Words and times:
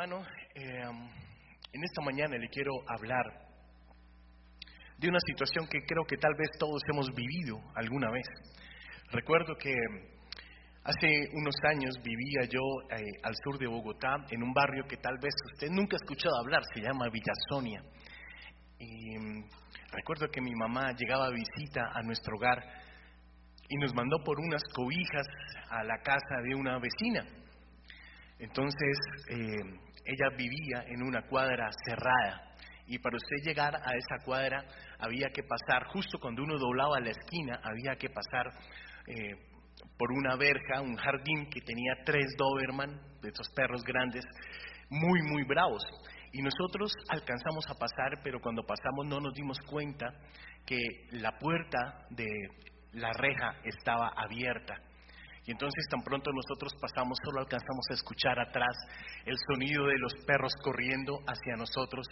hermano, 0.00 0.24
eh, 0.54 0.82
en 1.72 1.84
esta 1.84 2.02
mañana 2.02 2.38
le 2.38 2.48
quiero 2.48 2.72
hablar 2.88 3.22
de 4.96 5.08
una 5.08 5.18
situación 5.26 5.66
que 5.68 5.84
creo 5.86 6.04
que 6.06 6.16
tal 6.16 6.32
vez 6.38 6.48
todos 6.58 6.80
hemos 6.90 7.08
vivido 7.14 7.60
alguna 7.74 8.10
vez. 8.10 8.24
Recuerdo 9.12 9.56
que 9.56 9.74
hace 10.84 11.28
unos 11.34 11.54
años 11.68 11.96
vivía 12.02 12.48
yo 12.48 12.60
eh, 12.96 13.04
al 13.22 13.34
sur 13.44 13.58
de 13.58 13.66
Bogotá, 13.66 14.16
en 14.30 14.42
un 14.42 14.54
barrio 14.54 14.84
que 14.88 14.96
tal 14.96 15.18
vez 15.18 15.34
usted 15.52 15.68
nunca 15.68 15.96
ha 15.96 16.02
escuchado 16.02 16.34
hablar, 16.40 16.62
se 16.74 16.80
llama 16.80 17.10
Villa 17.12 17.34
Sonia. 17.50 17.82
Y 18.78 19.18
mm, 19.18 19.44
recuerdo 19.92 20.28
que 20.28 20.40
mi 20.40 20.54
mamá 20.54 20.92
llegaba 20.92 21.26
a 21.26 21.30
visita 21.30 21.90
a 21.92 22.00
nuestro 22.02 22.36
hogar 22.36 22.58
y 23.68 23.76
nos 23.76 23.94
mandó 23.94 24.16
por 24.24 24.40
unas 24.40 24.62
cobijas 24.74 25.26
a 25.68 25.84
la 25.84 25.98
casa 25.98 26.40
de 26.42 26.54
una 26.54 26.78
vecina. 26.78 27.40
Entonces, 28.40 28.96
eh, 29.28 29.89
ella 30.04 30.30
vivía 30.36 30.84
en 30.88 31.02
una 31.02 31.22
cuadra 31.22 31.70
cerrada 31.84 32.50
y 32.90 32.98
para 32.98 33.16
usted 33.16 33.36
llegar 33.44 33.76
a 33.76 33.94
esa 33.94 34.24
cuadra 34.24 34.64
había 34.98 35.28
que 35.32 35.44
pasar, 35.44 35.86
justo 35.92 36.18
cuando 36.18 36.42
uno 36.42 36.58
doblaba 36.58 36.98
la 36.98 37.10
esquina, 37.10 37.60
había 37.62 37.94
que 37.94 38.10
pasar 38.10 38.46
eh, 39.06 39.30
por 39.96 40.10
una 40.10 40.34
verja, 40.34 40.80
un 40.80 40.96
jardín 40.96 41.48
que 41.50 41.60
tenía 41.60 41.94
tres 42.04 42.26
Doberman, 42.36 43.00
de 43.22 43.28
esos 43.28 43.48
perros 43.54 43.84
grandes, 43.84 44.24
muy, 44.88 45.22
muy 45.22 45.44
bravos. 45.44 45.84
Y 46.32 46.42
nosotros 46.42 46.92
alcanzamos 47.08 47.64
a 47.68 47.74
pasar, 47.74 48.22
pero 48.24 48.40
cuando 48.40 48.64
pasamos 48.64 49.06
no 49.06 49.20
nos 49.20 49.34
dimos 49.34 49.60
cuenta 49.60 50.12
que 50.66 50.78
la 51.12 51.38
puerta 51.38 52.06
de 52.10 52.26
la 52.94 53.12
reja 53.12 53.54
estaba 53.62 54.12
abierta. 54.16 54.74
Y 55.46 55.52
entonces 55.52 55.86
tan 55.90 56.02
pronto 56.02 56.30
nosotros 56.32 56.72
pasamos, 56.80 57.18
solo 57.24 57.40
alcanzamos 57.40 57.84
a 57.90 57.94
escuchar 57.94 58.38
atrás 58.38 58.76
el 59.24 59.36
sonido 59.48 59.86
de 59.86 59.98
los 59.98 60.14
perros 60.26 60.52
corriendo 60.62 61.18
hacia 61.26 61.56
nosotros. 61.56 62.06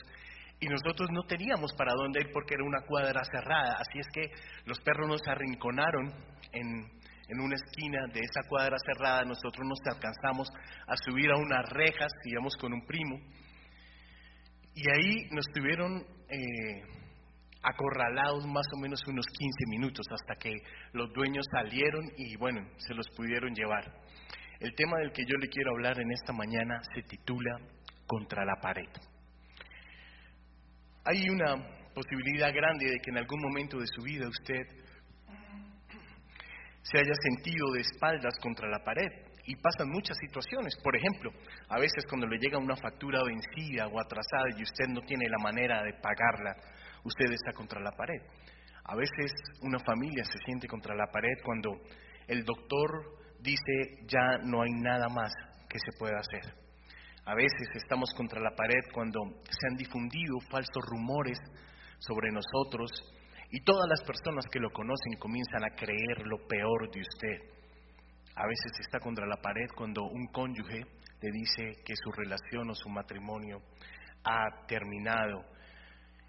Y 0.61 0.67
nosotros 0.67 1.09
no 1.13 1.23
teníamos 1.25 1.73
para 1.75 1.93
dónde 1.95 2.21
ir 2.21 2.31
porque 2.33 2.55
era 2.55 2.65
una 2.65 2.85
cuadra 2.87 3.23
cerrada. 3.25 3.77
Así 3.79 3.99
es 4.01 4.07
que 4.13 4.31
los 4.65 4.81
perros 4.81 5.09
nos 5.09 5.29
arrinconaron 5.29 6.13
en, 6.53 6.91
en 7.29 7.41
una 7.41 7.55
esquina 7.55 8.07
de 8.13 8.21
esa 8.21 8.43
cuadra 8.49 8.77
cerrada. 8.85 9.25
Nosotros 9.25 9.65
nos 9.65 9.79
alcanzamos 9.95 10.49
a 10.87 10.97
subir 10.97 11.31
a 11.31 11.37
unas 11.37 11.69
rejas, 11.71 12.11
íbamos 12.25 12.57
con 12.57 12.73
un 12.73 12.85
primo. 12.87 13.19
Y 14.75 14.91
ahí 14.91 15.29
nos 15.31 15.47
tuvieron 15.53 16.05
eh, 16.29 16.83
acorralados 17.63 18.47
más 18.47 18.67
o 18.75 18.81
menos 18.81 19.01
unos 19.07 19.27
15 19.27 19.67
minutos 19.69 20.07
hasta 20.11 20.35
que 20.39 20.53
los 20.93 21.13
dueños 21.13 21.45
salieron 21.51 22.05
y 22.17 22.37
bueno, 22.37 22.61
se 22.79 22.95
los 22.95 23.07
pudieron 23.17 23.55
llevar. 23.55 23.85
El 24.61 24.75
tema 24.75 24.99
del 24.99 25.13
que 25.13 25.25
yo 25.25 25.37
le 25.41 25.49
quiero 25.49 25.71
hablar 25.73 26.01
en 26.01 26.11
esta 26.11 26.33
mañana 26.33 26.81
se 26.95 27.03
titula 27.03 27.59
Contra 28.07 28.45
la 28.45 28.57
pared. 28.61 28.89
Hay 31.05 31.29
una 31.29 31.57
posibilidad 31.95 32.53
grande 32.53 32.87
de 32.87 32.99
que 33.01 33.11
en 33.11 33.19
algún 33.19 33.41
momento 33.41 33.79
de 33.79 33.87
su 33.87 34.03
vida 34.03 34.29
usted 34.29 34.63
se 36.83 36.99
haya 36.99 37.15
sentido 37.21 37.71
de 37.75 37.81
espaldas 37.81 38.35
contra 38.41 38.69
la 38.69 38.83
pared 38.83 39.29
y 39.45 39.57
pasan 39.57 39.89
muchas 39.89 40.17
situaciones. 40.19 40.75
Por 40.83 40.97
ejemplo, 40.97 41.31
a 41.69 41.79
veces 41.79 42.05
cuando 42.09 42.27
le 42.27 42.39
llega 42.39 42.59
una 42.59 42.77
factura 42.77 43.21
vencida 43.25 43.87
o 43.89 44.01
atrasada 44.01 44.57
y 44.57 44.63
usted 44.63 44.87
no 44.89 45.01
tiene 45.03 45.29
la 45.29 45.39
manera 45.43 45.83
de 45.83 45.95
pagarla, 45.95 46.57
usted 47.05 47.33
está 47.33 47.53
contra 47.53 47.81
la 47.81 47.93
pared. 47.93 48.21
A 48.85 48.97
veces 48.97 49.33
una 49.63 49.79
familia 49.81 50.25
se 50.25 50.39
siente 50.45 50.67
contra 50.67 50.95
la 50.95 51.07
pared 51.13 51.37
cuando 51.45 51.71
el 52.27 52.45
doctor 52.45 53.19
dice 53.41 54.07
ya 54.07 54.39
no 54.45 54.63
hay 54.63 54.71
nada 54.73 55.09
más 55.09 55.33
que 55.69 55.79
se 55.79 55.99
pueda 55.99 56.19
hacer. 56.19 56.55
A 57.27 57.35
veces 57.35 57.69
estamos 57.75 58.09
contra 58.15 58.41
la 58.41 58.57
pared 58.57 58.81
cuando 58.93 59.21
se 59.45 59.69
han 59.69 59.77
difundido 59.77 60.41
falsos 60.51 60.83
rumores 60.87 61.39
sobre 61.99 62.31
nosotros 62.31 62.91
y 63.51 63.61
todas 63.65 63.87
las 63.89 64.03
personas 64.03 64.47
que 64.51 64.61
lo 64.61 64.71
conocen 64.71 65.19
comienzan 65.19 65.65
a 65.65 65.75
creer 65.77 66.27
lo 66.27 66.39
peor 66.47 66.91
de 66.91 67.01
usted. 67.01 67.59
A 68.35 68.47
veces 68.47 68.81
está 68.81 69.01
contra 69.01 69.27
la 69.27 69.37
pared 69.37 69.69
cuando 69.77 70.05
un 70.05 70.27
cónyuge 70.29 70.81
le 71.21 71.31
dice 71.33 71.83
que 71.85 71.97
su 71.97 72.13
relación 72.13 72.71
o 72.71 72.75
su 72.75 72.89
matrimonio 72.89 73.61
ha 74.25 74.67
terminado 74.67 75.45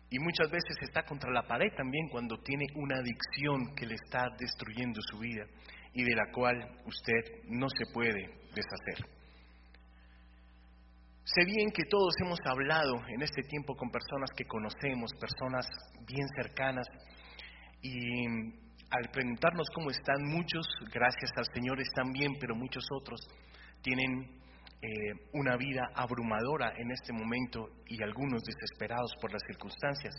y 0.09 0.20
muchas 0.20 0.50
veces 0.50 0.75
está 0.81 1.03
contra 1.03 1.31
la 1.31 1.44
pared 1.44 1.72
también 1.75 2.09
cuando 2.09 2.38
tiene 2.40 2.66
una 2.75 2.97
adicción 2.97 3.75
que 3.75 3.86
le 3.86 3.96
está 3.96 4.30
destruyendo 4.40 5.00
su 5.02 5.20
vida 5.20 5.46
y 5.94 6.03
de 6.03 6.16
la 6.16 6.31
cual 6.31 6.58
usted 6.86 7.44
no 7.47 7.68
se 7.70 7.92
puede 7.94 8.25
deshacer. 8.56 9.06
Sé 11.24 11.46
bien 11.46 11.69
que 11.72 11.84
todos 11.86 12.14
hemos 12.24 12.40
hablado 12.46 12.96
en 13.08 13.22
este 13.22 13.44
tiempo 13.44 13.75
con 13.75 13.92
personas 13.92 14.31
que 14.36 14.46
conocemos, 14.46 15.12
personas 15.19 15.68
bien 16.08 16.28
cercanas, 16.36 16.88
y 17.81 18.25
al 18.90 19.12
preguntarnos 19.12 19.68
cómo 19.74 19.92
están, 19.92 20.24
muchos, 20.24 20.66
gracias 20.92 21.31
al 21.38 21.46
Señor, 21.53 21.80
están 21.80 22.12
bien, 22.12 22.34
pero 22.40 22.56
muchos 22.56 22.84
otros 22.92 23.19
tienen 23.81 24.42
eh, 24.82 25.14
una 25.34 25.58
vida 25.58 25.90
abrumadora 25.94 26.74
en 26.78 26.92
este 26.92 27.12
momento 27.12 27.68
y 27.88 28.02
algunos 28.02 28.42
desesperados 28.44 29.12
por 29.20 29.32
las 29.32 29.42
circunstancias. 29.48 30.16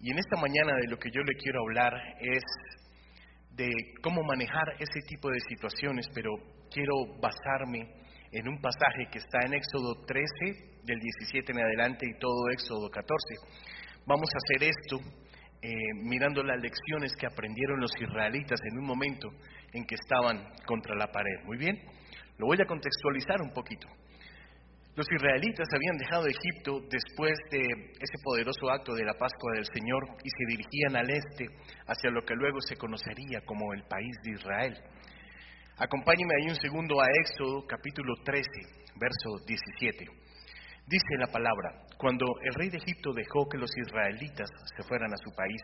Y 0.00 0.12
en 0.12 0.18
esta 0.18 0.36
mañana 0.40 0.76
de 0.80 0.88
lo 0.88 0.96
que 0.96 1.10
yo 1.10 1.22
le 1.22 1.34
quiero 1.34 1.62
hablar 1.62 1.92
es 2.20 2.44
de 3.56 3.68
cómo 4.00 4.22
manejar 4.22 4.74
ese 4.78 5.00
tipo 5.08 5.28
de 5.28 5.40
situaciones, 5.48 6.06
pero 6.14 6.30
quiero 6.70 6.94
basarme 7.20 7.88
en 8.30 8.48
un 8.48 8.60
pasaje 8.60 9.08
que 9.10 9.18
está 9.18 9.40
en 9.44 9.54
Éxodo 9.54 10.04
13, 10.06 10.78
del 10.84 11.00
17 11.00 11.52
en 11.52 11.58
adelante 11.58 12.06
y 12.06 12.18
todo 12.18 12.48
Éxodo 12.50 12.88
14. 12.88 13.16
Vamos 14.06 14.28
a 14.32 14.38
hacer 14.38 14.70
esto 14.70 15.00
eh, 15.60 15.74
mirando 16.04 16.44
las 16.44 16.60
lecciones 16.62 17.12
que 17.16 17.26
aprendieron 17.26 17.80
los 17.80 17.90
israelitas 18.00 18.60
en 18.70 18.78
un 18.78 18.86
momento 18.86 19.28
en 19.72 19.84
que 19.84 19.96
estaban 19.96 20.48
contra 20.64 20.94
la 20.94 21.08
pared. 21.08 21.44
Muy 21.44 21.58
bien. 21.58 21.76
Lo 22.38 22.46
voy 22.46 22.58
a 22.62 22.66
contextualizar 22.66 23.42
un 23.42 23.52
poquito. 23.52 23.88
Los 24.94 25.06
israelitas 25.12 25.68
habían 25.74 25.96
dejado 25.96 26.26
Egipto 26.26 26.80
después 26.90 27.38
de 27.50 27.62
ese 27.62 28.18
poderoso 28.24 28.70
acto 28.70 28.94
de 28.94 29.04
la 29.04 29.14
Pascua 29.14 29.54
del 29.54 29.66
Señor 29.66 30.02
y 30.24 30.30
se 30.30 30.44
dirigían 30.46 30.96
al 30.96 31.10
este 31.10 31.46
hacia 31.86 32.10
lo 32.10 32.22
que 32.22 32.34
luego 32.34 32.60
se 32.60 32.76
conocería 32.76 33.40
como 33.44 33.72
el 33.74 33.84
país 33.84 34.10
de 34.24 34.32
Israel. 34.32 34.74
Acompáñeme 35.78 36.34
ahí 36.34 36.48
un 36.48 36.56
segundo 36.56 37.00
a 37.00 37.06
Éxodo 37.20 37.64
capítulo 37.66 38.14
13, 38.24 38.42
verso 38.98 39.44
17. 39.46 40.04
Dice 40.86 41.14
la 41.18 41.28
palabra, 41.28 41.86
cuando 41.98 42.26
el 42.42 42.54
rey 42.54 42.70
de 42.70 42.78
Egipto 42.78 43.12
dejó 43.12 43.48
que 43.48 43.58
los 43.58 43.70
israelitas 43.76 44.48
se 44.76 44.82
fueran 44.82 45.12
a 45.12 45.22
su 45.22 45.30
país, 45.30 45.62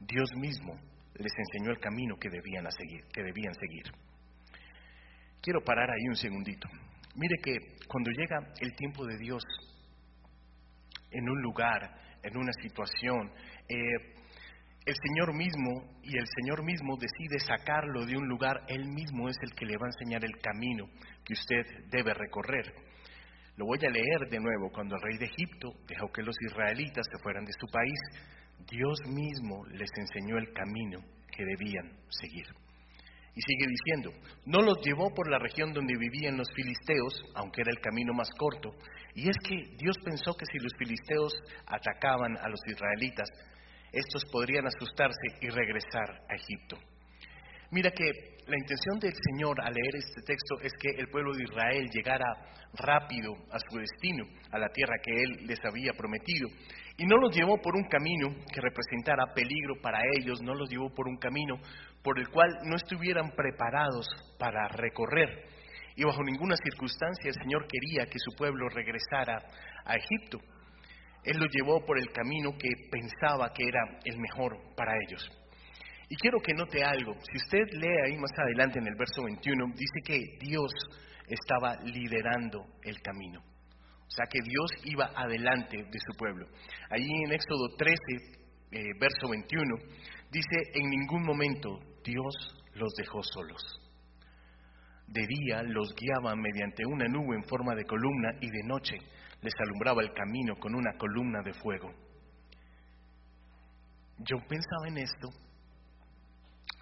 Dios 0.00 0.30
mismo 0.36 0.74
les 1.14 1.32
enseñó 1.38 1.70
el 1.70 1.78
camino 1.78 2.16
que 2.18 2.30
debían, 2.30 2.66
seguir, 2.72 3.04
que 3.12 3.22
debían 3.22 3.54
seguir. 3.54 3.84
Quiero 5.46 5.60
parar 5.60 5.88
ahí 5.88 6.08
un 6.08 6.16
segundito. 6.16 6.68
Mire 7.14 7.36
que 7.40 7.54
cuando 7.86 8.10
llega 8.10 8.52
el 8.58 8.74
tiempo 8.74 9.06
de 9.06 9.16
Dios 9.16 9.44
en 11.12 11.30
un 11.30 11.40
lugar, 11.40 11.88
en 12.20 12.36
una 12.36 12.50
situación, 12.60 13.30
eh, 13.68 14.16
el 14.84 14.94
Señor 15.06 15.32
mismo 15.36 16.00
y 16.02 16.18
el 16.18 16.26
Señor 16.26 16.64
mismo 16.64 16.96
decide 16.96 17.38
sacarlo 17.38 18.04
de 18.04 18.16
un 18.16 18.26
lugar, 18.26 18.64
Él 18.66 18.86
mismo 18.88 19.28
es 19.28 19.36
el 19.40 19.54
que 19.54 19.66
le 19.66 19.76
va 19.76 19.86
a 19.86 19.94
enseñar 19.94 20.24
el 20.24 20.36
camino 20.42 20.86
que 21.24 21.34
usted 21.34 21.62
debe 21.92 22.12
recorrer. 22.12 22.74
Lo 23.54 23.66
voy 23.66 23.78
a 23.86 23.90
leer 23.90 24.28
de 24.28 24.40
nuevo. 24.40 24.72
Cuando 24.72 24.96
el 24.96 25.02
rey 25.02 25.16
de 25.16 25.26
Egipto 25.26 25.74
dejó 25.86 26.10
que 26.10 26.24
los 26.24 26.34
israelitas 26.40 27.06
se 27.08 27.22
fueran 27.22 27.44
de 27.44 27.52
su 27.52 27.68
país, 27.68 28.00
Dios 28.68 28.98
mismo 29.06 29.64
les 29.66 29.90
enseñó 29.96 30.38
el 30.38 30.52
camino 30.52 30.98
que 31.30 31.44
debían 31.44 32.00
seguir. 32.08 32.65
Y 33.36 33.42
sigue 33.42 33.66
diciendo, 33.68 34.10
no 34.46 34.62
los 34.62 34.78
llevó 34.82 35.14
por 35.14 35.30
la 35.30 35.38
región 35.38 35.74
donde 35.74 35.94
vivían 35.96 36.38
los 36.38 36.48
filisteos, 36.54 37.22
aunque 37.34 37.60
era 37.60 37.70
el 37.70 37.80
camino 37.80 38.14
más 38.14 38.30
corto. 38.38 38.74
Y 39.14 39.28
es 39.28 39.36
que 39.46 39.76
Dios 39.76 39.96
pensó 40.02 40.34
que 40.34 40.46
si 40.46 40.58
los 40.58 40.72
filisteos 40.78 41.34
atacaban 41.66 42.38
a 42.38 42.48
los 42.48 42.60
israelitas, 42.66 43.28
estos 43.92 44.24
podrían 44.32 44.66
asustarse 44.66 45.36
y 45.42 45.48
regresar 45.50 46.22
a 46.28 46.34
Egipto. 46.34 46.78
Mira 47.70 47.90
que 47.90 48.35
la 48.46 48.56
intención 48.56 48.98
del 49.00 49.12
Señor 49.12 49.60
al 49.60 49.74
leer 49.74 49.96
este 49.96 50.22
texto 50.22 50.60
es 50.62 50.72
que 50.78 50.90
el 51.00 51.08
pueblo 51.08 51.32
de 51.34 51.42
Israel 51.42 51.90
llegara 51.90 52.24
rápido 52.74 53.34
a 53.50 53.58
su 53.58 53.78
destino, 53.78 54.24
a 54.52 54.58
la 54.58 54.68
tierra 54.68 54.94
que 55.02 55.22
Él 55.22 55.46
les 55.46 55.58
había 55.64 55.92
prometido. 55.94 56.48
Y 56.96 57.06
no 57.06 57.16
los 57.16 57.34
llevó 57.34 57.60
por 57.60 57.74
un 57.74 57.88
camino 57.88 58.28
que 58.52 58.60
representara 58.60 59.34
peligro 59.34 59.74
para 59.82 59.98
ellos, 60.16 60.40
no 60.42 60.54
los 60.54 60.70
llevó 60.70 60.94
por 60.94 61.08
un 61.08 61.16
camino 61.16 61.56
por 62.02 62.20
el 62.20 62.28
cual 62.28 62.48
no 62.64 62.76
estuvieran 62.76 63.32
preparados 63.32 64.06
para 64.38 64.68
recorrer. 64.68 65.48
Y 65.96 66.04
bajo 66.04 66.22
ninguna 66.22 66.54
circunstancia 66.56 67.28
el 67.28 67.34
Señor 67.34 67.66
quería 67.66 68.06
que 68.06 68.18
su 68.18 68.30
pueblo 68.36 68.68
regresara 68.68 69.42
a 69.84 69.96
Egipto. 69.96 70.38
Él 71.24 71.38
lo 71.38 71.46
llevó 71.46 71.84
por 71.84 71.98
el 71.98 72.12
camino 72.12 72.52
que 72.56 72.68
pensaba 72.92 73.52
que 73.52 73.66
era 73.66 73.98
el 74.04 74.18
mejor 74.18 74.56
para 74.76 74.92
ellos. 75.08 75.28
Y 76.08 76.16
quiero 76.16 76.38
que 76.40 76.54
note 76.54 76.84
algo. 76.84 77.14
Si 77.14 77.36
usted 77.36 77.64
lee 77.72 77.96
ahí 78.06 78.16
más 78.16 78.30
adelante 78.38 78.78
en 78.78 78.86
el 78.86 78.94
verso 78.94 79.24
21, 79.24 79.66
dice 79.74 80.00
que 80.04 80.38
Dios 80.38 80.72
estaba 81.26 81.76
liderando 81.82 82.64
el 82.82 83.00
camino. 83.00 83.40
O 83.40 84.10
sea 84.10 84.26
que 84.30 84.38
Dios 84.40 84.70
iba 84.84 85.10
adelante 85.16 85.76
de 85.78 85.98
su 85.98 86.16
pueblo. 86.16 86.46
Allí 86.90 87.10
en 87.24 87.32
Éxodo 87.32 87.68
13, 87.76 87.96
eh, 88.70 88.82
verso 89.00 89.28
21, 89.28 89.76
dice, 90.30 90.70
en 90.74 90.88
ningún 90.90 91.22
momento 91.24 91.80
Dios 92.04 92.34
los 92.74 92.92
dejó 92.94 93.22
solos. 93.22 93.62
De 95.08 95.26
día 95.26 95.62
los 95.64 95.92
guiaba 95.94 96.36
mediante 96.36 96.86
una 96.86 97.06
nube 97.06 97.36
en 97.36 97.44
forma 97.44 97.74
de 97.74 97.84
columna 97.84 98.30
y 98.40 98.48
de 98.48 98.62
noche 98.64 98.96
les 99.40 99.52
alumbraba 99.60 100.02
el 100.02 100.12
camino 100.12 100.56
con 100.56 100.74
una 100.74 100.96
columna 100.98 101.42
de 101.44 101.52
fuego. 101.52 101.92
Yo 104.18 104.38
pensaba 104.48 104.88
en 104.88 104.98
esto 104.98 105.28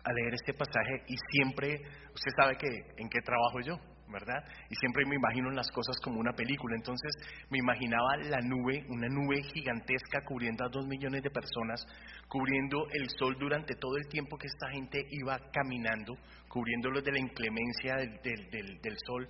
al 0.04 0.14
leer 0.14 0.34
este 0.34 0.52
pasaje 0.52 1.02
y 1.08 1.16
siempre, 1.32 1.80
usted 2.14 2.30
sabe 2.36 2.56
que 2.56 2.68
en 2.98 3.08
qué 3.08 3.20
trabajo 3.20 3.60
yo, 3.60 3.76
¿verdad? 4.08 4.44
Y 4.68 4.74
siempre 4.76 5.04
me 5.06 5.16
imagino 5.16 5.50
las 5.50 5.70
cosas 5.70 5.96
como 6.02 6.20
una 6.20 6.32
película. 6.32 6.76
Entonces 6.76 7.10
me 7.50 7.58
imaginaba 7.58 8.16
la 8.18 8.40
nube, 8.42 8.84
una 8.88 9.08
nube 9.08 9.42
gigantesca 9.42 10.20
cubriendo 10.26 10.64
a 10.64 10.68
dos 10.68 10.86
millones 10.86 11.22
de 11.22 11.30
personas, 11.30 11.84
cubriendo 12.28 12.86
el 12.92 13.08
sol 13.18 13.36
durante 13.38 13.74
todo 13.74 13.96
el 13.96 14.06
tiempo 14.08 14.36
que 14.36 14.46
esta 14.46 14.70
gente 14.70 15.06
iba 15.10 15.38
caminando, 15.50 16.14
cubriéndolo 16.48 17.00
de 17.00 17.12
la 17.12 17.18
inclemencia 17.18 17.96
del, 17.96 18.80
del 18.80 18.96
sol. 19.06 19.28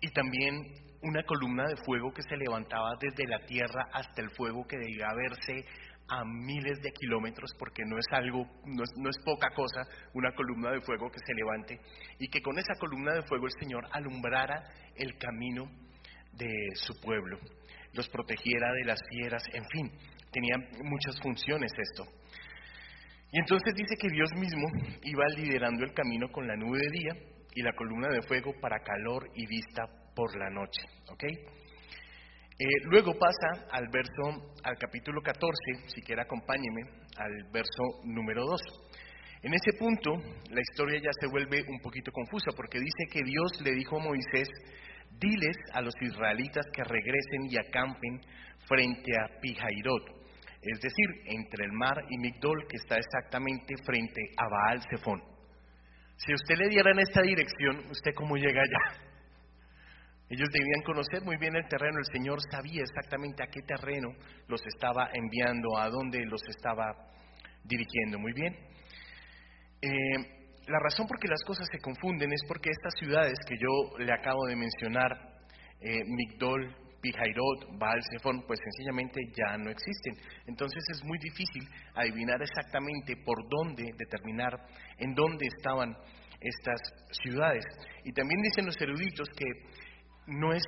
Y 0.00 0.08
también 0.08 0.74
una 1.02 1.22
columna 1.24 1.64
de 1.68 1.76
fuego 1.84 2.12
que 2.12 2.22
se 2.22 2.36
levantaba 2.36 2.96
desde 3.00 3.26
la 3.26 3.44
tierra 3.46 3.88
hasta 3.92 4.22
el 4.22 4.30
fuego 4.30 4.66
que 4.66 4.78
debía 4.78 5.06
verse 5.14 5.64
a 6.12 6.24
miles 6.26 6.80
de 6.82 6.92
kilómetros, 6.92 7.50
porque 7.58 7.84
no 7.86 7.96
es 7.98 8.04
algo, 8.12 8.46
no 8.66 9.08
es, 9.08 9.16
poca 9.24 9.48
cosa, 9.54 9.80
una 10.12 10.30
columna 10.32 10.70
de 10.70 10.82
fuego 10.82 11.10
que 11.10 11.18
se 11.24 11.32
levante, 11.32 11.80
y 12.18 12.28
que 12.28 12.42
con 12.42 12.58
esa 12.58 12.74
columna 12.78 13.14
de 13.14 13.22
fuego 13.22 13.46
el 13.46 13.52
Señor 13.58 13.86
alumbrara 13.92 14.62
el 14.94 15.16
camino 15.16 15.64
de 16.34 16.52
su 16.74 17.00
pueblo, 17.00 17.38
los 17.94 18.08
protegiera 18.10 18.72
de 18.72 18.84
las 18.84 19.00
fieras, 19.08 19.42
en 19.54 19.64
fin, 19.64 19.90
tenía 20.30 20.56
muchas 20.84 21.18
funciones 21.22 21.72
esto. 21.76 22.04
Y 23.32 23.38
entonces 23.38 23.74
dice 23.74 23.96
que 23.98 24.08
Dios 24.08 24.30
mismo 24.34 24.68
iba 25.04 25.24
liderando 25.34 25.82
el 25.84 25.94
camino 25.94 26.30
con 26.30 26.46
la 26.46 26.56
nube 26.56 26.78
de 26.78 26.90
día 26.90 27.32
y 27.54 27.62
la 27.62 27.72
columna 27.72 28.08
de 28.08 28.20
fuego 28.22 28.52
para 28.60 28.80
calor 28.80 29.30
y 29.34 29.46
vista 29.46 29.84
por 30.14 30.36
la 30.36 30.50
noche. 30.50 30.82
¿ok?, 31.08 31.24
eh, 32.58 32.66
luego 32.84 33.12
pasa 33.18 33.66
al 33.70 33.88
verso, 33.88 34.52
al 34.62 34.76
capítulo 34.76 35.20
14, 35.22 35.54
si 35.86 36.02
quiere 36.02 36.22
acompáñeme, 36.22 36.82
al 37.16 37.50
verso 37.52 37.82
número 38.04 38.44
2. 38.44 38.60
En 39.42 39.54
ese 39.54 39.72
punto, 39.78 40.12
la 40.50 40.60
historia 40.60 41.00
ya 41.02 41.10
se 41.20 41.26
vuelve 41.26 41.64
un 41.68 41.80
poquito 41.80 42.12
confusa 42.12 42.52
porque 42.54 42.78
dice 42.78 43.04
que 43.10 43.24
Dios 43.24 43.60
le 43.64 43.72
dijo 43.72 43.96
a 43.96 44.04
Moisés, 44.04 44.48
diles 45.18 45.56
a 45.72 45.80
los 45.80 45.94
israelitas 46.00 46.66
que 46.72 46.84
regresen 46.84 47.50
y 47.50 47.56
acampen 47.56 48.20
frente 48.68 49.10
a 49.18 49.40
Pijairot, 49.40 50.22
es 50.62 50.80
decir, 50.80 51.08
entre 51.26 51.64
el 51.64 51.72
mar 51.72 51.96
y 52.08 52.18
Migdol, 52.18 52.66
que 52.68 52.76
está 52.76 52.96
exactamente 52.96 53.74
frente 53.84 54.20
a 54.36 54.48
Baal 54.48 54.80
Zephon. 54.88 55.20
Si 56.16 56.32
usted 56.32 56.56
le 56.56 56.68
diera 56.68 56.92
en 56.92 57.00
esta 57.00 57.22
dirección, 57.22 57.90
¿usted 57.90 58.12
cómo 58.14 58.36
llega 58.36 58.62
allá? 58.62 59.11
Ellos 60.32 60.48
debían 60.50 60.80
conocer 60.82 61.20
muy 61.24 61.36
bien 61.36 61.54
el 61.56 61.68
terreno, 61.68 61.98
el 61.98 62.10
Señor 62.10 62.38
sabía 62.50 62.80
exactamente 62.80 63.42
a 63.44 63.48
qué 63.48 63.60
terreno 63.60 64.08
los 64.48 64.62
estaba 64.66 65.10
enviando, 65.12 65.76
a 65.76 65.90
dónde 65.90 66.24
los 66.24 66.40
estaba 66.48 66.86
dirigiendo. 67.62 68.18
Muy 68.18 68.32
bien. 68.32 68.56
Eh, 69.82 69.90
la 70.68 70.78
razón 70.78 71.06
por 71.06 71.18
que 71.18 71.28
las 71.28 71.44
cosas 71.44 71.68
se 71.70 71.78
confunden 71.80 72.32
es 72.32 72.40
porque 72.48 72.70
estas 72.70 72.94
ciudades 72.98 73.36
que 73.46 73.56
yo 73.60 73.98
le 73.98 74.10
acabo 74.10 74.46
de 74.46 74.56
mencionar, 74.56 75.12
eh, 75.82 76.00
Migdol, 76.06 76.76
Pijairot, 77.02 77.78
Baal 77.78 78.00
Zephon, 78.12 78.42
pues 78.46 78.58
sencillamente 78.64 79.20
ya 79.36 79.58
no 79.58 79.68
existen. 79.68 80.16
Entonces 80.46 80.82
es 80.92 81.04
muy 81.04 81.18
difícil 81.18 81.68
adivinar 81.94 82.40
exactamente 82.40 83.16
por 83.22 83.36
dónde, 83.50 83.84
determinar 83.98 84.54
en 84.96 85.12
dónde 85.12 85.46
estaban 85.58 85.94
estas 86.40 86.80
ciudades. 87.22 87.64
Y 88.04 88.12
también 88.12 88.40
dicen 88.42 88.66
los 88.66 88.80
eruditos 88.80 89.28
que 89.36 89.44
no 90.26 90.52
es 90.52 90.62